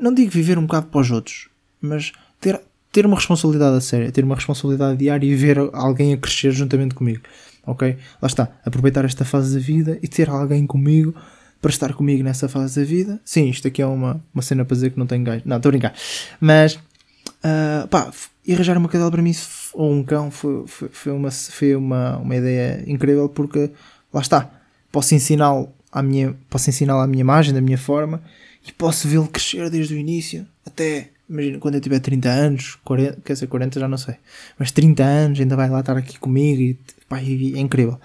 não 0.00 0.12
digo 0.12 0.30
viver 0.30 0.58
um 0.58 0.62
bocado 0.62 0.86
para 0.86 1.00
os 1.00 1.10
outros, 1.10 1.48
mas 1.80 2.12
ter, 2.40 2.60
ter 2.92 3.06
uma 3.06 3.16
responsabilidade 3.16 3.76
a 3.76 3.80
sério, 3.80 4.12
ter 4.12 4.24
uma 4.24 4.34
responsabilidade 4.34 4.98
diária 4.98 5.26
e 5.26 5.34
ver 5.34 5.58
alguém 5.72 6.12
a 6.12 6.16
crescer 6.16 6.52
juntamente 6.52 6.94
comigo. 6.94 7.22
Ok? 7.66 7.96
Lá 8.22 8.26
está. 8.26 8.48
Aproveitar 8.64 9.04
esta 9.04 9.24
fase 9.24 9.54
da 9.54 9.60
vida 9.60 9.98
e 10.02 10.06
ter 10.06 10.30
alguém 10.30 10.66
comigo 10.66 11.14
para 11.60 11.70
estar 11.70 11.92
comigo 11.94 12.22
nessa 12.22 12.48
fase 12.48 12.78
da 12.80 12.86
vida. 12.86 13.20
Sim, 13.24 13.48
isto 13.48 13.66
aqui 13.66 13.82
é 13.82 13.86
uma, 13.86 14.22
uma 14.32 14.42
cena 14.42 14.64
para 14.64 14.74
dizer 14.74 14.90
que 14.90 14.98
não 14.98 15.06
tenho 15.06 15.24
gajo. 15.24 15.42
Não, 15.44 15.56
estou 15.56 15.70
a 15.70 15.72
brincar. 15.72 15.94
Mas, 16.40 16.74
uh, 16.74 17.88
pá, 17.90 18.12
e 18.46 18.54
arranjar 18.54 18.78
uma 18.78 18.88
cadela 18.88 19.10
para 19.10 19.22
mim, 19.22 19.32
ou 19.74 19.92
um 19.92 20.02
cão, 20.02 20.30
foi, 20.30 20.66
foi, 20.66 20.88
foi, 20.92 21.12
uma, 21.12 21.30
foi 21.30 21.74
uma, 21.74 22.18
uma 22.18 22.36
ideia 22.36 22.84
incrível 22.86 23.28
porque, 23.28 23.70
lá 24.12 24.20
está, 24.20 24.50
posso 24.92 25.14
ensiná-lo 25.14 25.72
à 25.90 26.02
minha, 26.02 26.36
posso 26.48 26.70
ensiná-lo 26.70 27.00
à 27.00 27.06
minha 27.06 27.20
imagem, 27.20 27.52
da 27.52 27.60
minha 27.60 27.78
forma, 27.78 28.22
e 28.66 28.72
posso 28.72 29.08
vê-lo 29.08 29.28
crescer 29.28 29.68
desde 29.70 29.94
o 29.94 29.98
início 29.98 30.46
até 30.66 31.10
imagina 31.28 31.58
quando 31.58 31.76
eu 31.76 31.80
tiver 31.80 32.00
30 32.00 32.28
anos, 32.28 32.78
40, 32.84 33.20
quer 33.24 33.32
dizer, 33.32 33.46
40 33.46 33.80
já 33.80 33.88
não 33.88 33.98
sei, 33.98 34.16
mas 34.58 34.70
30 34.72 35.02
anos 35.02 35.40
ainda 35.40 35.56
vai 35.56 35.70
lá 35.70 35.80
estar 35.80 35.96
aqui 35.96 36.18
comigo 36.18 36.60
e 36.60 36.78
pá, 37.08 37.18
é 37.20 37.60
incrível. 37.60 37.98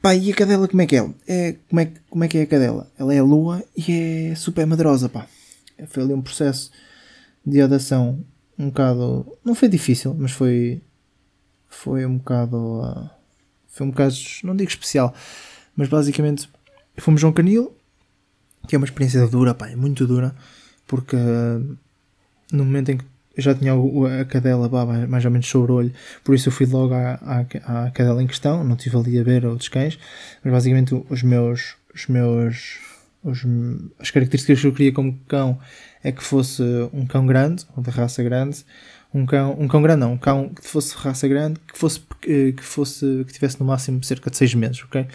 Pá, 0.00 0.14
e 0.14 0.32
a 0.32 0.34
cadela 0.34 0.66
como 0.66 0.82
é 0.82 0.86
que 0.86 0.96
é? 0.96 1.10
é 1.28 1.56
como, 1.68 1.80
é 1.80 1.92
como 2.10 2.24
é 2.24 2.28
que 2.28 2.38
é 2.38 2.42
a 2.42 2.46
cadela? 2.46 2.90
Ela 2.98 3.14
é 3.14 3.18
a 3.18 3.22
lua 3.22 3.62
e 3.76 4.30
é 4.30 4.34
super 4.34 4.66
madrosa, 4.66 5.08
pá. 5.08 5.26
Foi 5.88 6.02
ali 6.02 6.12
um 6.12 6.22
processo 6.22 6.70
de 7.44 7.60
adoção 7.60 8.24
um 8.58 8.66
bocado, 8.66 9.38
não 9.44 9.54
foi 9.54 9.68
difícil, 9.68 10.14
mas 10.18 10.32
foi, 10.32 10.82
foi 11.68 12.06
um 12.06 12.18
bocado, 12.18 12.56
uh, 12.56 13.10
foi 13.68 13.86
um 13.86 13.90
bocado, 13.90 14.14
não 14.44 14.54
digo 14.54 14.70
especial, 14.70 15.14
mas 15.74 15.88
basicamente 15.88 16.48
fomos 16.98 17.22
a 17.24 17.28
um 17.28 17.32
canil, 17.32 17.74
que 18.68 18.74
é 18.74 18.78
uma 18.78 18.84
experiência 18.84 19.26
dura, 19.26 19.54
pá, 19.54 19.68
é 19.68 19.76
muito 19.76 20.06
dura, 20.06 20.34
porque 20.86 21.16
uh, 21.16 21.76
no 22.52 22.64
momento 22.64 22.90
em 22.90 22.98
que 22.98 23.04
eu 23.36 23.42
já 23.42 23.54
tinha 23.54 23.72
a 23.72 24.24
cadela 24.26 24.68
bah, 24.68 24.84
mais 25.08 25.24
ou 25.24 25.30
menos 25.30 25.48
sobre 25.48 25.72
o 25.72 25.76
olho, 25.76 25.92
por 26.22 26.34
isso 26.34 26.48
eu 26.48 26.52
fui 26.52 26.66
logo 26.66 26.92
à, 26.92 27.14
à, 27.64 27.86
à 27.86 27.90
cadela 27.90 28.22
em 28.22 28.26
questão, 28.26 28.62
não 28.62 28.76
estive 28.76 28.96
ali 28.96 29.18
a 29.18 29.22
ver 29.22 29.46
outros 29.46 29.68
cães, 29.68 29.98
mas 30.44 30.52
basicamente 30.52 30.94
os 31.08 31.22
meus, 31.22 31.74
os 31.94 32.06
meus, 32.08 32.78
os, 33.24 33.44
as 33.98 34.10
características 34.10 34.60
que 34.60 34.66
eu 34.66 34.72
queria 34.72 34.92
como 34.92 35.18
cão 35.26 35.58
é 36.02 36.12
que 36.12 36.22
fosse 36.22 36.62
um 36.92 37.06
cão 37.06 37.26
grande, 37.26 37.64
ou 37.76 37.82
de 37.82 37.90
raça 37.90 38.22
grande, 38.22 38.64
um 39.14 39.26
cão, 39.26 39.56
um 39.58 39.68
cão 39.68 39.82
grande 39.82 40.00
não, 40.00 40.12
um 40.14 40.18
cão 40.18 40.48
que 40.48 40.66
fosse 40.66 40.94
raça 40.96 41.28
grande, 41.28 41.60
que 41.60 41.78
fosse, 41.78 42.00
que 42.20 42.62
fosse, 42.62 43.24
que 43.26 43.32
tivesse 43.32 43.60
no 43.60 43.66
máximo 43.66 44.02
cerca 44.02 44.30
de 44.30 44.36
6 44.36 44.54
meses, 44.54 44.82
ok? 44.84 45.06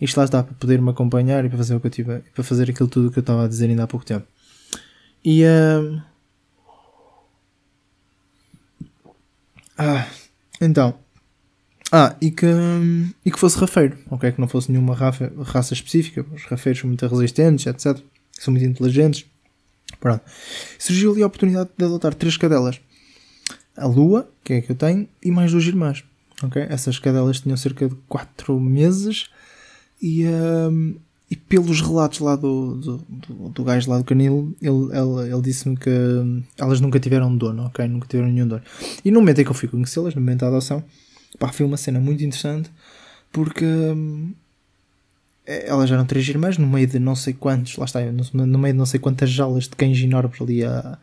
Isto 0.00 0.16
lá 0.18 0.24
está 0.24 0.42
para 0.42 0.54
poder 0.54 0.80
me 0.80 0.90
acompanhar 0.90 1.44
e 1.44 1.48
para 1.48 1.56
fazer 1.58 1.74
o 1.74 1.80
que 1.80 1.86
eu 1.86 1.90
tive, 1.90 2.18
para 2.34 2.44
fazer 2.44 2.70
aquilo 2.70 2.88
tudo 2.88 3.10
que 3.10 3.18
eu 3.18 3.22
estava 3.22 3.44
a 3.44 3.48
dizer 3.48 3.70
ainda 3.70 3.84
há 3.84 3.86
pouco 3.86 4.04
tempo. 4.04 4.26
E, 5.24 5.42
uh, 5.44 6.02
Ah, 9.78 10.06
então. 10.60 10.94
Ah, 11.92 12.16
e 12.20 12.30
que, 12.30 12.46
e 13.24 13.30
que 13.30 13.38
fosse 13.38 13.58
rafeiro, 13.58 13.96
ok? 14.10 14.32
Que 14.32 14.40
não 14.40 14.48
fosse 14.48 14.70
nenhuma 14.72 14.94
rafa, 14.94 15.32
raça 15.44 15.74
específica. 15.74 16.24
Os 16.32 16.44
rafeiros 16.44 16.80
são 16.80 16.88
muito 16.88 17.06
resistentes, 17.06 17.66
etc. 17.66 18.02
São 18.32 18.52
muito 18.52 18.66
inteligentes. 18.66 19.26
Pronto. 20.00 20.22
Surgiu 20.78 21.12
ali 21.12 21.22
a 21.22 21.26
oportunidade 21.26 21.70
de 21.76 21.84
adotar 21.84 22.14
três 22.14 22.36
cadelas. 22.36 22.80
A 23.76 23.86
Lua, 23.86 24.28
que 24.42 24.54
é 24.54 24.56
a 24.58 24.62
que 24.62 24.72
eu 24.72 24.76
tenho, 24.76 25.08
e 25.22 25.30
mais 25.30 25.52
duas 25.52 25.64
irmãs. 25.64 26.04
Ok? 26.42 26.62
Essas 26.68 26.98
cadelas 26.98 27.40
tinham 27.40 27.56
cerca 27.56 27.88
de 27.88 27.94
4 28.08 28.58
meses 28.60 29.30
e, 30.00 30.26
um, 30.26 30.96
e 31.30 31.36
pelos 31.36 31.80
relatos 31.80 32.20
lá 32.20 32.36
do, 32.36 32.76
do, 32.76 32.96
do, 32.98 33.48
do 33.48 33.64
gajo 33.64 33.90
lá 33.90 33.98
do 33.98 34.04
canil, 34.04 34.54
ele, 34.60 34.70
ele, 34.92 35.32
ele 35.32 35.42
disse-me 35.42 35.76
que 35.76 35.90
elas 36.58 36.80
nunca 36.80 37.00
tiveram 37.00 37.34
dono, 37.34 37.64
ok? 37.64 37.86
Nunca 37.88 38.06
tiveram 38.06 38.30
nenhum 38.30 38.48
dono. 38.48 38.62
E 39.04 39.10
no 39.10 39.20
momento 39.20 39.40
em 39.40 39.44
que 39.44 39.50
eu 39.50 39.54
fui 39.54 39.68
conhecê-las, 39.68 40.14
no 40.14 40.20
momento 40.20 40.40
da 40.40 40.48
adoção, 40.48 40.84
pá, 41.38 41.48
foi 41.52 41.64
uma 41.64 41.76
cena 41.76 41.98
muito 42.00 42.22
interessante 42.22 42.70
porque 43.32 43.64
hum, 43.64 44.32
elas 45.46 45.90
eram 45.90 46.04
três 46.04 46.28
irmãs 46.28 46.58
no 46.58 46.66
meio 46.66 46.86
de 46.86 46.98
não 46.98 47.14
sei 47.14 47.32
quantos, 47.32 47.76
lá 47.76 47.84
está, 47.84 48.00
no, 48.02 48.58
meio 48.58 48.74
de 48.74 48.78
não 48.78 48.86
sei 48.86 48.98
quantas 48.98 49.30
jaulas 49.30 49.64
de 49.64 49.70
cães 49.70 49.98
enormes 49.98 50.40
ali 50.40 50.64
a. 50.64 50.98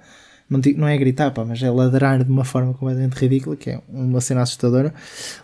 Não, 0.49 0.59
não 0.75 0.87
é 0.87 0.97
gritar, 0.97 1.31
pá, 1.31 1.45
mas 1.45 1.63
é 1.63 1.71
ladrar 1.71 2.23
de 2.23 2.29
uma 2.29 2.43
forma 2.43 2.73
completamente 2.73 3.13
ridícula, 3.13 3.55
que 3.55 3.71
é 3.71 3.81
uma 3.87 4.21
cena 4.21 4.41
assustadora. 4.41 4.93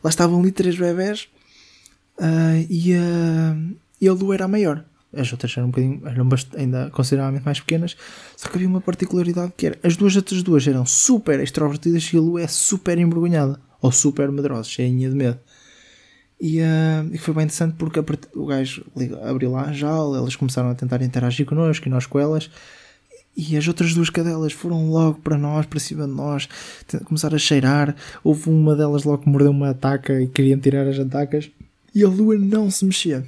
Lá 0.04 0.10
estavam 0.10 0.40
ali 0.40 0.52
três 0.52 0.78
bebés 0.78 1.28
uh, 2.20 2.68
e. 2.70 2.94
Uh, 2.94 3.76
e 4.02 4.08
a 4.08 4.14
lua 4.14 4.36
era 4.36 4.46
a 4.46 4.48
maior. 4.48 4.84
As 5.12 5.32
outras 5.32 5.52
eram 5.58 5.68
um 5.68 5.72
bocadinho, 5.72 6.02
eram 6.06 6.30
ainda 6.56 6.90
consideravelmente 6.92 7.44
mais 7.44 7.60
pequenas, 7.60 7.98
só 8.38 8.48
que 8.48 8.56
havia 8.56 8.68
uma 8.68 8.80
particularidade 8.80 9.54
que 9.58 9.66
era, 9.66 9.80
as 9.84 9.98
duas 9.98 10.16
outras 10.16 10.44
duas 10.44 10.68
eram 10.68 10.86
super 10.86 11.40
extrovertidas 11.40 12.08
e 12.14 12.18
a 12.18 12.22
lua 12.22 12.44
é 12.44 12.48
super 12.48 12.98
envergonhada, 12.98 13.60
ou 13.82 13.92
super 13.92 14.32
medrosa, 14.32 14.70
cheinha 14.70 15.10
de 15.10 15.16
medo. 15.16 15.40
E, 16.40 16.62
uh, 16.62 17.10
e 17.12 17.18
foi 17.18 17.34
bem 17.34 17.44
interessante 17.44 17.76
porque 17.78 18.00
o 18.34 18.46
gajo 18.46 18.86
abriu 19.24 19.52
lá 19.52 19.64
a 19.64 19.74
jaula, 19.74 20.20
elas 20.20 20.36
começaram 20.36 20.70
a 20.70 20.76
tentar 20.76 21.02
interagir 21.02 21.46
connosco 21.46 21.88
e 21.88 21.92
nós 21.92 22.06
com 22.06 22.18
elas, 22.18 22.50
e 23.36 23.58
as 23.58 23.68
outras 23.68 23.94
duas 23.94 24.10
cadelas 24.10 24.54
foram 24.54 24.90
logo 24.90 25.20
para 25.20 25.38
nós, 25.38 25.66
para 25.66 25.80
cima 25.80 26.08
de 26.08 26.14
nós, 26.14 26.48
começaram 27.06 27.36
a 27.36 27.40
cheirar. 27.40 27.96
Houve 28.24 28.50
uma 28.50 28.76
delas 28.76 29.04
logo 29.04 29.24
que 29.24 29.30
mordeu 29.30 29.52
uma 29.52 29.70
ataca 29.70 30.20
e 30.22 30.28
queriam 30.28 30.60
tirar 30.60 30.88
as 30.88 31.00
atacas, 31.00 31.50
e 31.94 32.04
a 32.04 32.08
lua 32.08 32.38
não 32.38 32.70
se 32.72 32.86
mexia 32.86 33.26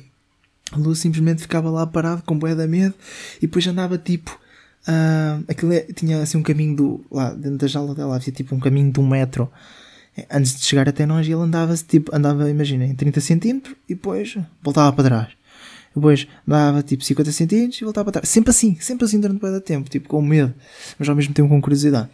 a 0.72 0.78
lua 0.78 0.96
simplesmente 0.96 1.42
ficava 1.42 1.70
lá 1.70 1.86
parado 1.86 2.24
com 2.24 2.38
boé 2.38 2.56
da 2.56 2.66
medo 2.66 2.96
e 3.38 3.42
depois 3.42 3.68
andava 3.68 3.98
tipo. 3.98 4.40
Uh, 4.88 5.44
aquilo 5.48 5.74
é, 5.74 5.82
tinha 5.82 6.22
assim 6.22 6.38
um 6.38 6.44
caminho 6.44 6.76
do. 6.76 7.06
lá 7.12 7.34
dentro 7.34 7.58
da 7.58 7.68
jaula 7.68 7.94
dela 7.94 8.16
havia 8.16 8.34
tipo 8.34 8.56
um 8.56 8.60
caminho 8.60 8.92
de 8.92 9.00
um 9.00 9.08
metro 9.08 9.52
antes 10.30 10.60
de 10.60 10.66
chegar 10.66 10.88
até 10.90 11.06
nós 11.06 11.26
ele 11.26 11.36
andava 11.36 11.76
tipo. 11.76 12.14
andava, 12.16 12.50
imagina, 12.50 12.86
em 12.86 12.96
30 12.96 13.22
centímetros 13.22 13.76
e 13.88 13.96
depois 13.96 14.38
voltava 14.62 14.92
para 14.94 15.04
trás. 15.04 15.30
Depois 15.96 16.28
dava 16.48 16.82
tipo 16.82 17.04
50 17.04 17.32
centímetros 17.32 17.82
e 17.82 17.84
voltava 17.84 18.06
para 18.06 18.22
trás. 18.22 18.30
Sempre 18.30 18.52
assim, 18.52 18.76
sempre 18.80 19.06
assim 19.06 19.20
durante 19.20 19.46
o 19.46 19.62
tempo, 19.62 19.90
tipo 19.90 20.08
com 20.08 20.22
medo, 20.22 20.54
mas 20.98 21.08
ao 21.08 21.16
mesmo 21.16 21.34
tempo 21.34 21.50
com 21.50 21.62
curiosidade. 21.62 22.10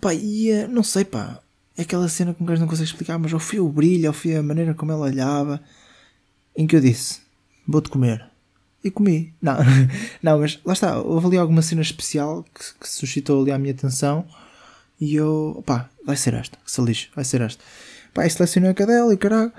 Pá, 0.00 0.14
e 0.14 0.52
uh, 0.52 0.68
não 0.68 0.82
sei, 0.82 1.04
pá, 1.04 1.40
é 1.76 1.82
aquela 1.82 2.08
cena 2.08 2.34
que 2.34 2.42
um 2.42 2.46
gajo 2.46 2.60
não 2.60 2.68
consegue 2.68 2.88
explicar, 2.88 3.18
mas 3.18 3.32
ao 3.32 3.40
fio 3.40 3.66
o 3.66 3.72
brilho, 3.72 4.08
ao 4.08 4.12
fio 4.12 4.38
a 4.38 4.42
maneira 4.42 4.74
como 4.74 4.92
ela 4.92 5.06
olhava, 5.06 5.60
em 6.56 6.66
que 6.66 6.76
eu 6.76 6.80
disse: 6.80 7.20
vou-te 7.66 7.88
comer. 7.88 8.24
E 8.82 8.92
comi. 8.92 9.34
Não, 9.42 9.56
não, 10.22 10.38
mas 10.38 10.60
lá 10.64 10.72
está, 10.72 11.00
houve 11.00 11.26
ali 11.26 11.36
alguma 11.36 11.62
cena 11.62 11.82
especial 11.82 12.44
que, 12.54 12.78
que 12.80 12.88
suscitou 12.88 13.42
ali 13.42 13.50
a 13.50 13.58
minha 13.58 13.72
atenção 13.72 14.24
e 15.00 15.14
eu, 15.14 15.62
pá, 15.66 15.88
vai 16.04 16.16
ser 16.16 16.34
esta, 16.34 16.58
que 16.64 16.70
se 16.70 16.80
lixe, 16.80 17.08
vai 17.14 17.24
ser 17.24 17.40
esta. 17.40 17.62
Pá, 18.12 18.26
e 18.26 18.30
selecionei 18.30 18.70
a 18.70 18.74
cadela 18.74 19.12
e 19.12 19.16
caralho. 19.16 19.52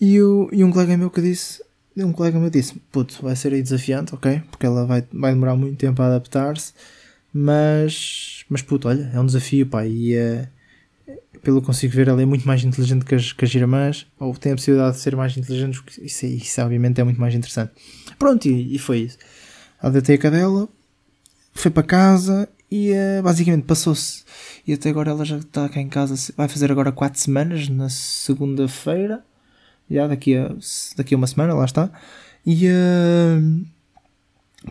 E, 0.00 0.14
eu, 0.14 0.48
e 0.52 0.64
um 0.64 0.70
colega 0.70 0.96
meu 0.96 1.10
que 1.10 1.20
disse, 1.20 1.62
um 1.96 2.12
colega 2.12 2.38
meu 2.38 2.50
disse, 2.50 2.74
puto, 2.90 3.22
vai 3.22 3.36
ser 3.36 3.52
aí 3.52 3.62
desafiante, 3.62 4.14
ok? 4.14 4.42
Porque 4.50 4.66
ela 4.66 4.84
vai, 4.84 5.04
vai 5.12 5.32
demorar 5.32 5.56
muito 5.56 5.78
tempo 5.78 6.02
a 6.02 6.06
adaptar-se, 6.06 6.72
mas, 7.32 8.44
mas 8.48 8.62
puto, 8.62 8.88
olha, 8.88 9.10
é 9.14 9.20
um 9.20 9.26
desafio, 9.26 9.66
pá, 9.66 9.86
e 9.86 10.14
é 10.14 10.48
pelo 11.44 11.60
que 11.60 11.66
consigo 11.66 11.94
ver, 11.94 12.08
ela 12.08 12.22
é 12.22 12.24
muito 12.24 12.46
mais 12.46 12.64
inteligente 12.64 13.04
que 13.04 13.14
as, 13.14 13.32
que 13.32 13.44
as 13.44 13.52
ou 14.18 14.34
tem 14.34 14.52
a 14.52 14.54
possibilidade 14.56 14.96
de 14.96 15.02
ser 15.02 15.14
mais 15.14 15.36
inteligente, 15.36 15.82
isso, 16.00 16.26
isso 16.26 16.62
obviamente 16.62 17.00
é 17.00 17.04
muito 17.04 17.20
mais 17.20 17.34
interessante. 17.34 17.72
Pronto, 18.18 18.46
e, 18.48 18.74
e 18.74 18.78
foi 18.78 19.00
isso. 19.00 19.18
Adotei 19.80 20.16
a 20.16 20.18
cadela, 20.18 20.68
foi 21.52 21.70
para 21.70 21.82
casa 21.82 22.48
e 22.70 22.92
uh, 22.92 23.22
basicamente 23.22 23.64
passou-se. 23.64 24.24
E 24.66 24.72
até 24.72 24.90
agora 24.90 25.10
ela 25.10 25.24
já 25.24 25.38
está 25.38 25.68
cá 25.68 25.80
em 25.80 25.88
casa, 25.88 26.32
vai 26.36 26.48
fazer 26.48 26.70
agora 26.70 26.92
4 26.92 27.20
semanas, 27.20 27.68
na 27.68 27.88
segunda-feira, 27.88 29.24
já 29.90 30.06
daqui 30.06 30.36
a, 30.36 30.54
daqui 30.96 31.14
a 31.14 31.18
uma 31.18 31.26
semana, 31.26 31.54
lá 31.54 31.64
está. 31.64 31.90
E 32.44 32.66
uh, 32.68 33.66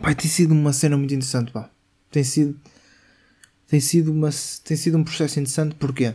vai 0.00 0.14
ter 0.14 0.28
sido 0.28 0.52
uma 0.52 0.72
cena 0.72 0.96
muito 0.96 1.14
interessante, 1.14 1.52
pá. 1.52 1.70
Tem 2.10 2.24
sido 2.24 2.58
tem 3.74 3.80
sido, 3.80 4.12
uma, 4.12 4.30
tem 4.62 4.76
sido 4.76 4.98
um 4.98 5.02
processo 5.02 5.40
interessante, 5.40 5.74
porquê? 5.74 6.14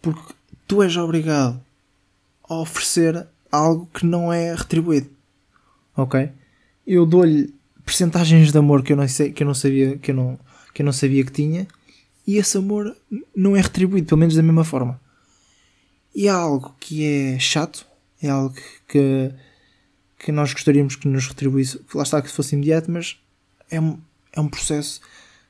Porque 0.00 0.34
tu 0.66 0.82
és 0.82 0.96
obrigado 0.96 1.60
a 2.48 2.56
oferecer 2.56 3.26
algo 3.50 3.88
que 3.94 4.04
não 4.04 4.32
é 4.32 4.54
retribuído. 4.54 5.08
Ok? 5.96 6.30
Eu 6.86 7.06
dou-lhe 7.06 7.54
percentagens 7.86 8.52
de 8.52 8.58
amor 8.58 8.82
que 8.82 8.92
eu 8.92 8.96
não 8.96 9.06
sei, 9.08 9.32
que 9.32 9.42
eu 9.42 9.46
não 9.46 9.54
sabia, 9.54 9.96
que 9.96 10.10
eu 10.10 10.14
não, 10.14 10.38
que 10.72 10.82
eu 10.82 10.86
não 10.86 10.92
sabia 10.92 11.24
que 11.24 11.32
tinha, 11.32 11.66
e 12.26 12.36
esse 12.36 12.56
amor 12.56 12.96
não 13.34 13.56
é 13.56 13.60
retribuído, 13.60 14.06
pelo 14.06 14.18
menos 14.18 14.34
da 14.34 14.42
mesma 14.42 14.64
forma. 14.64 15.00
E 16.14 16.28
é 16.28 16.30
algo 16.30 16.74
que 16.78 17.04
é 17.04 17.38
chato, 17.38 17.86
é 18.22 18.28
algo 18.28 18.54
que, 18.86 19.32
que 20.18 20.30
nós 20.30 20.52
gostaríamos 20.52 20.94
que 20.94 21.08
nos 21.08 21.26
retribuísse, 21.26 21.78
que 21.78 21.96
lá 21.96 22.02
está 22.02 22.22
que 22.22 22.28
fosse 22.28 22.54
imediato, 22.54 22.90
mas 22.90 23.18
é 23.70 23.80
um, 23.80 23.98
é 24.32 24.40
um 24.40 24.48
processo 24.48 25.00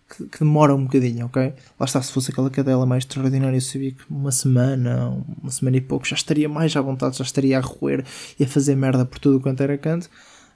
que, 0.09 0.25
que, 0.27 0.39
demora 0.39 0.75
um 0.75 0.85
bocadinho, 0.85 1.27
ok? 1.27 1.53
Lá 1.79 1.85
está, 1.85 2.01
se 2.01 2.13
fosse 2.13 2.31
aquela 2.31 2.49
cadela 2.49 2.87
mais 2.87 3.05
extraordinária, 3.05 3.57
eu 3.57 3.61
sabia 3.61 3.93
que 3.93 4.03
uma 4.09 4.31
semana, 4.31 5.25
uma 5.43 5.51
semana 5.51 5.77
e 5.77 5.81
pouco, 5.81 6.07
já 6.07 6.15
estaria 6.15 6.49
mais 6.49 6.75
à 6.77 6.81
vontade, 6.81 7.19
já 7.19 7.25
estaria 7.25 7.59
a 7.59 7.61
roer 7.61 8.05
e 8.39 8.45
a 8.45 8.49
fazer 8.49 8.77
merda 8.77 9.05
por 9.05 9.19
tudo 9.19 9.41
quanto 9.41 9.63
era 9.63 9.77
canto. 9.77 10.09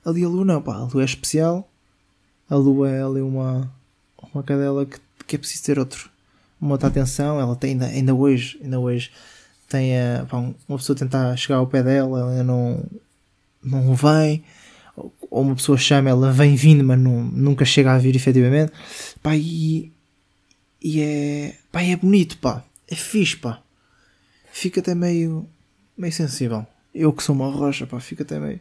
Ali 0.04 0.24
a 0.24 0.28
lua 0.28 0.44
não, 0.44 0.62
pá, 0.62 0.76
a 0.76 0.84
lua 0.84 1.02
é 1.02 1.04
especial, 1.04 1.68
a 2.48 2.54
lua 2.54 2.88
é 2.88 3.02
ali 3.02 3.20
uma, 3.20 3.70
uma 4.32 4.42
cadela 4.42 4.86
que, 4.86 4.98
que 5.26 5.36
é 5.36 5.38
preciso 5.38 5.64
ter 5.64 5.78
outro, 5.78 6.10
uma 6.60 6.72
outra 6.72 6.88
atenção, 6.88 7.40
ela 7.40 7.54
tem 7.56 7.72
ainda, 7.72 7.86
ainda 7.86 8.14
hoje, 8.14 8.58
ainda 8.62 8.78
hoje 8.78 9.10
tem 9.68 9.98
a, 9.98 10.26
pá, 10.28 10.38
uma 10.38 10.78
pessoa 10.78 10.96
tentar 10.96 11.36
chegar 11.36 11.56
ao 11.56 11.66
pé 11.66 11.82
dela, 11.82 12.20
ela 12.20 12.42
não, 12.42 12.84
não 13.62 13.94
vem, 13.94 14.44
ou 14.96 15.42
uma 15.42 15.56
pessoa 15.56 15.76
chama, 15.76 16.08
ela 16.10 16.32
vem 16.32 16.54
vindo, 16.54 16.84
mas 16.84 16.98
não, 16.98 17.22
nunca 17.24 17.64
chega 17.64 17.92
a 17.92 17.98
vir 17.98 18.16
efetivamente, 18.16 18.72
pá, 19.22 19.36
e, 19.36 19.92
e 20.80 21.00
é, 21.00 21.56
pá, 21.70 21.82
é 21.82 21.96
bonito, 21.96 22.38
pá, 22.38 22.64
é 22.88 22.94
fixe, 22.94 23.36
pá, 23.36 23.60
fica 24.52 24.80
até 24.80 24.94
meio, 24.94 25.46
meio 25.96 26.12
sensível, 26.12 26.66
eu 26.94 27.12
que 27.12 27.22
sou 27.22 27.34
uma 27.34 27.50
rocha, 27.50 27.86
pá, 27.86 28.00
fica 28.00 28.22
até 28.22 28.38
meio, 28.38 28.60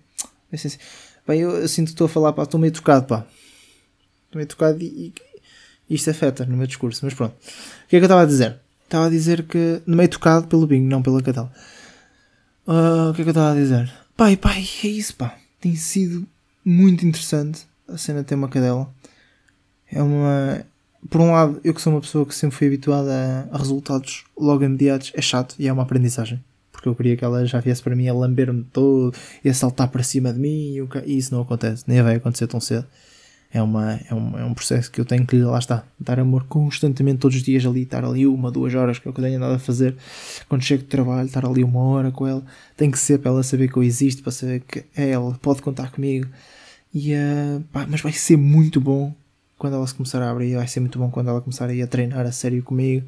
meio 0.52 0.62
sensível, 0.62 0.86
pá, 1.26 1.36
eu, 1.36 1.52
eu 1.52 1.68
sinto 1.68 1.88
que 1.88 1.94
estou 1.94 2.06
a 2.06 2.10
falar, 2.10 2.34
pá, 2.34 2.44
estou 2.44 2.60
meio 2.60 2.74
tocado, 2.74 3.06
pá, 3.06 3.26
estou 4.26 4.38
meio 4.38 4.48
tocado 4.48 4.82
e, 4.82 4.86
e 4.86 5.14
isto 5.90 6.10
afeta 6.10 6.46
no 6.46 6.58
meu 6.58 6.68
discurso, 6.68 7.02
mas 7.04 7.14
pronto, 7.14 7.34
o 7.34 7.88
que 7.88 7.96
é 7.96 8.00
que 8.00 8.04
eu 8.04 8.06
estava 8.06 8.22
a 8.22 8.26
dizer? 8.26 8.60
Estava 8.86 9.08
a 9.08 9.10
dizer 9.10 9.44
que. 9.44 9.82
No 9.86 9.98
meio 9.98 10.10
tocado 10.10 10.48
pelo 10.48 10.68
bingo, 10.68 10.88
não 10.88 11.02
pela 11.02 11.22
cadela. 11.22 11.52
Uh, 12.68 13.10
o 13.10 13.14
que 13.14 13.22
é 13.22 13.24
que 13.24 13.30
eu 13.30 13.32
estava 13.32 13.52
a 13.52 13.56
dizer? 13.56 13.92
Pai, 14.16 14.38
pai, 14.38 14.68
é 14.84 14.88
isso, 14.88 15.16
pá. 15.16 15.36
Tem 15.60 15.76
sido 15.76 16.26
muito 16.64 17.06
interessante 17.06 17.68
a 17.88 17.98
cena 17.98 18.24
ter 18.24 18.36
uma 18.36 18.48
cadela. 18.48 18.90
É 19.92 20.02
uma. 20.02 20.66
Por 21.10 21.22
um 21.22 21.32
lado, 21.32 21.60
eu 21.64 21.74
que 21.74 21.82
sou 21.82 21.94
uma 21.94 22.02
pessoa 22.02 22.26
que 22.26 22.34
sempre 22.34 22.56
fui 22.56 22.68
habituada 22.68 23.48
a, 23.52 23.58
resultados 23.58 24.24
logo 24.38 24.64
imediatos, 24.64 25.12
é 25.14 25.22
chato 25.22 25.56
e 25.60 25.68
é 25.68 25.74
uma 25.74 25.84
aprendizagem. 25.84 26.44
Porque 26.72 26.90
eu 26.90 26.96
queria 26.96 27.16
que 27.16 27.24
ela 27.24 27.46
já 27.46 27.60
viesse 27.60 27.82
para 27.82 27.96
mim 27.96 28.08
a 28.08 28.14
lamber-me 28.14 28.64
todo 28.64 29.16
e 29.44 29.50
a 29.50 29.54
saltar 29.54 29.88
para 29.90 30.04
cima 30.04 30.34
de 30.34 30.40
mim 30.40 30.88
e 31.06 31.18
isso 31.18 31.34
não 31.34 31.42
acontece, 31.42 31.84
nem 31.88 32.02
vai 32.02 32.16
acontecer 32.16 32.48
tão 32.48 32.60
cedo 32.60 32.86
é, 33.52 33.62
uma, 33.62 33.94
é, 33.94 34.14
um, 34.14 34.38
é 34.40 34.44
um 34.44 34.54
processo 34.54 34.92
que 34.92 35.00
eu 35.00 35.06
tenho 35.06 35.26
que, 35.26 35.38
lá 35.38 35.60
está, 35.60 35.84
dar 36.00 36.20
amor 36.20 36.46
constantemente 36.46 37.20
todos 37.20 37.38
os 37.38 37.44
dias 37.44 37.66
ali, 37.66 37.84
estar 37.84 38.04
ali 38.04 38.28
uma, 38.28 38.52
duas 38.52 38.76
horas, 38.76 39.00
que 39.00 39.08
é 39.08 39.12
o 39.12 39.14
que 39.14 39.20
eu 39.20 39.24
tenho 39.24 39.38
andado 39.38 39.54
a 39.54 39.60
fazer. 39.60 39.96
Quando 40.50 40.64
chego 40.64 40.84
de 40.84 40.90
trabalho, 40.90 41.28
estar 41.28 41.46
ali 41.46 41.64
uma 41.64 41.80
hora 41.80 42.12
com 42.12 42.28
ela, 42.28 42.44
tem 42.76 42.92
que 42.92 43.00
ser 43.00 43.20
para 43.20 43.32
ela 43.32 43.44
saber 43.44 43.72
que 43.72 43.78
eu 43.78 43.84
existo, 43.84 44.24
para 44.24 44.32
saber 44.32 44.62
que 44.62 44.84
é 44.96 45.10
ela, 45.12 45.38
pode 45.42 45.62
contar 45.62 45.92
comigo. 45.92 46.28
E, 46.94 47.14
uh, 47.14 47.62
pá, 47.72 47.86
mas 47.90 48.02
vai 48.02 48.12
ser 48.12 48.38
muito 48.38 48.80
bom 48.82 49.14
quando 49.58 49.76
ela 49.76 49.88
se 49.88 49.96
começar 49.96 50.22
a 50.22 50.30
abrir, 50.30 50.56
vai 50.56 50.68
ser 50.68 50.80
muito 50.80 51.00
bom 51.00 51.10
quando 51.10 51.30
ela 51.30 51.42
começar 51.42 51.70
a, 51.70 51.74
ir 51.74 51.82
a 51.82 51.88
treinar 51.88 52.26
a 52.26 52.32
sério 52.32 52.62
comigo. 52.64 53.08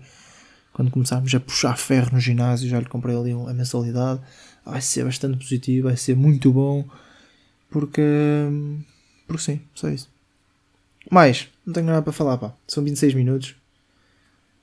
Quando 0.73 0.91
começarmos 0.91 1.33
a 1.33 1.39
puxar 1.39 1.75
ferro 1.77 2.11
no 2.13 2.19
ginásio, 2.19 2.69
já 2.69 2.79
lhe 2.79 2.85
comprei 2.85 3.15
ali 3.15 3.31
a 3.31 3.53
mensalidade, 3.53 4.21
vai 4.63 4.79
ser 4.79 5.03
bastante 5.03 5.37
positivo, 5.37 5.87
vai 5.87 5.97
ser 5.97 6.15
muito 6.15 6.51
bom, 6.53 6.85
porque, 7.69 8.01
porque 9.25 9.41
sim, 9.41 9.61
só 9.73 9.89
isso. 9.89 10.16
Mais, 11.09 11.47
não 11.65 11.73
tenho 11.73 11.85
nada 11.85 12.01
para 12.01 12.13
falar, 12.13 12.37
pá. 12.37 12.53
São 12.67 12.83
26 12.83 13.13
minutos. 13.13 13.55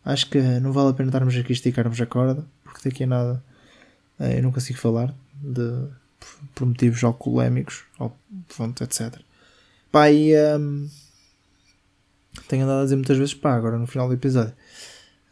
Acho 0.05 0.29
que 0.29 0.39
não 0.61 0.73
vale 0.73 0.91
a 0.91 0.93
pena 0.93 1.09
estarmos 1.09 1.35
aqui 1.35 1.53
a 1.53 1.55
esticarmos 1.55 2.01
a 2.01 2.07
corda, 2.07 2.45
porque 2.63 2.89
daqui 2.89 3.05
a 3.05 3.07
nada 3.07 3.43
eh, 4.19 4.39
eu 4.39 4.43
não 4.43 4.53
consigo 4.53 4.79
falar 4.79 5.15
de, 5.43 5.89
por 6.55 6.67
motivos 6.67 7.03
alcoolémicos, 7.03 7.85
ou 7.99 8.15
pronto, 8.55 8.85
etc. 8.85 9.19
Pá, 9.91 10.11
e 10.11 10.35
um, 10.59 10.89
tenho 12.49 12.65
andado 12.65 12.81
a 12.81 12.85
dizer 12.85 12.97
muitas 12.97 13.17
vezes 13.17 13.35
pá, 13.35 13.55
agora 13.55 13.79
no 13.79 13.87
final 13.87 14.09
do 14.09 14.15
episódio. 14.15 14.55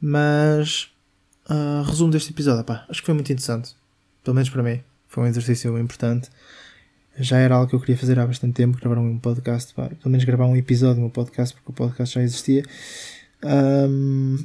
Mas, 0.01 0.91
uh, 1.51 1.83
resumo 1.83 2.11
deste 2.11 2.33
episódio, 2.33 2.65
pá, 2.65 2.87
acho 2.89 3.01
que 3.01 3.07
foi 3.07 3.15
muito 3.15 3.31
interessante. 3.31 3.75
Pelo 4.25 4.35
menos 4.35 4.49
para 4.49 4.63
mim. 4.63 4.83
Foi 5.09 5.25
um 5.25 5.27
exercício 5.27 5.79
importante 5.79 6.31
já 7.19 7.39
era 7.39 7.55
algo 7.55 7.69
que 7.69 7.75
eu 7.75 7.81
queria 7.81 7.97
fazer 7.97 8.19
há 8.19 8.27
bastante 8.27 8.55
tempo, 8.55 8.79
gravar 8.79 8.99
um 8.99 9.19
podcast, 9.19 9.75
pelo 9.75 9.91
menos 10.07 10.25
gravar 10.25 10.47
um 10.47 10.57
episódio 10.57 10.97
do 10.97 11.01
meu 11.03 11.11
podcast, 11.11 11.55
porque 11.55 11.71
o 11.71 11.75
podcast 11.75 12.15
já 12.15 12.23
existia. 12.23 12.65
Um, 13.45 14.39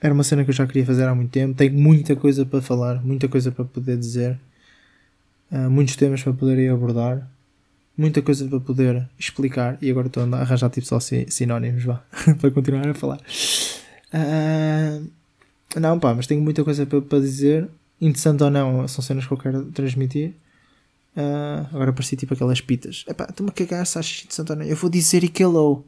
era 0.00 0.12
uma 0.12 0.24
cena 0.24 0.42
que 0.42 0.50
eu 0.50 0.54
já 0.54 0.66
queria 0.66 0.84
fazer 0.84 1.06
há 1.06 1.14
muito 1.14 1.30
tempo. 1.30 1.54
Tenho 1.54 1.74
muita 1.74 2.16
coisa 2.16 2.44
para 2.44 2.60
falar, 2.60 3.02
muita 3.04 3.28
coisa 3.28 3.52
para 3.52 3.64
poder 3.64 3.96
dizer, 3.96 4.38
uh, 5.50 5.70
muitos 5.70 5.94
temas 5.94 6.22
para 6.22 6.32
poder 6.32 6.68
abordar, 6.70 7.30
muita 7.96 8.20
coisa 8.20 8.48
para 8.48 8.58
poder 8.58 9.08
explicar. 9.16 9.78
E 9.80 9.90
agora 9.90 10.08
estou 10.08 10.24
a 10.24 10.40
arranjar 10.40 10.70
tipo 10.70 10.86
só 10.86 10.98
sinónimos 11.00 11.84
vá, 11.84 12.02
para 12.40 12.50
continuar 12.50 12.88
a 12.88 12.94
falar. 12.94 13.20
Uh, 14.12 15.08
não, 15.78 16.00
pá, 16.00 16.14
mas 16.14 16.26
tenho 16.26 16.42
muita 16.42 16.64
coisa 16.64 16.84
para 16.84 17.20
dizer. 17.20 17.68
Interessante 18.00 18.42
ou 18.42 18.50
não, 18.50 18.88
são 18.88 19.04
cenas 19.04 19.24
que 19.24 19.32
eu 19.32 19.38
quero 19.38 19.66
transmitir. 19.66 20.34
Uh, 21.16 21.66
agora 21.74 21.92
parecia 21.92 22.16
tipo 22.16 22.34
aquelas 22.34 22.60
pitas. 22.60 23.04
Epá, 23.06 23.26
estou-me 23.28 23.50
a 23.50 23.52
cagar 23.52 23.82
achas 23.82 24.26
de 24.26 24.34
Santana. 24.34 24.64
Eu 24.64 24.76
vou 24.76 24.90
dizer 24.90 25.22
e 25.22 25.32
hello. 25.38 25.84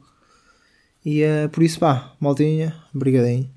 E 1.03 1.23
uh, 1.23 1.49
por 1.49 1.63
isso, 1.63 1.79
pá, 1.79 2.13
maldinha, 2.19 2.75
obrigadinho. 2.93 3.49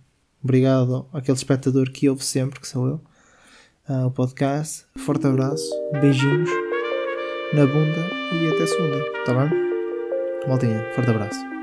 Obrigado 0.43 1.09
àquele 1.13 1.37
espectador 1.37 1.91
que 1.91 2.09
ouve 2.09 2.25
sempre, 2.25 2.61
que 2.61 2.69
sou 2.69 2.87
eu. 2.87 3.01
Uh, 3.89 4.07
o 4.07 4.11
podcast. 4.11 4.85
Forte 4.99 5.27
abraço, 5.27 5.69
beijinhos 6.01 6.51
na 7.55 7.67
bunda 7.67 8.07
e 8.35 8.49
até 8.49 8.67
segunda. 8.67 9.05
Tá 9.25 9.35
bem? 9.35 9.51
Maldinha, 10.47 10.93
forte 10.95 11.11
abraço. 11.11 11.58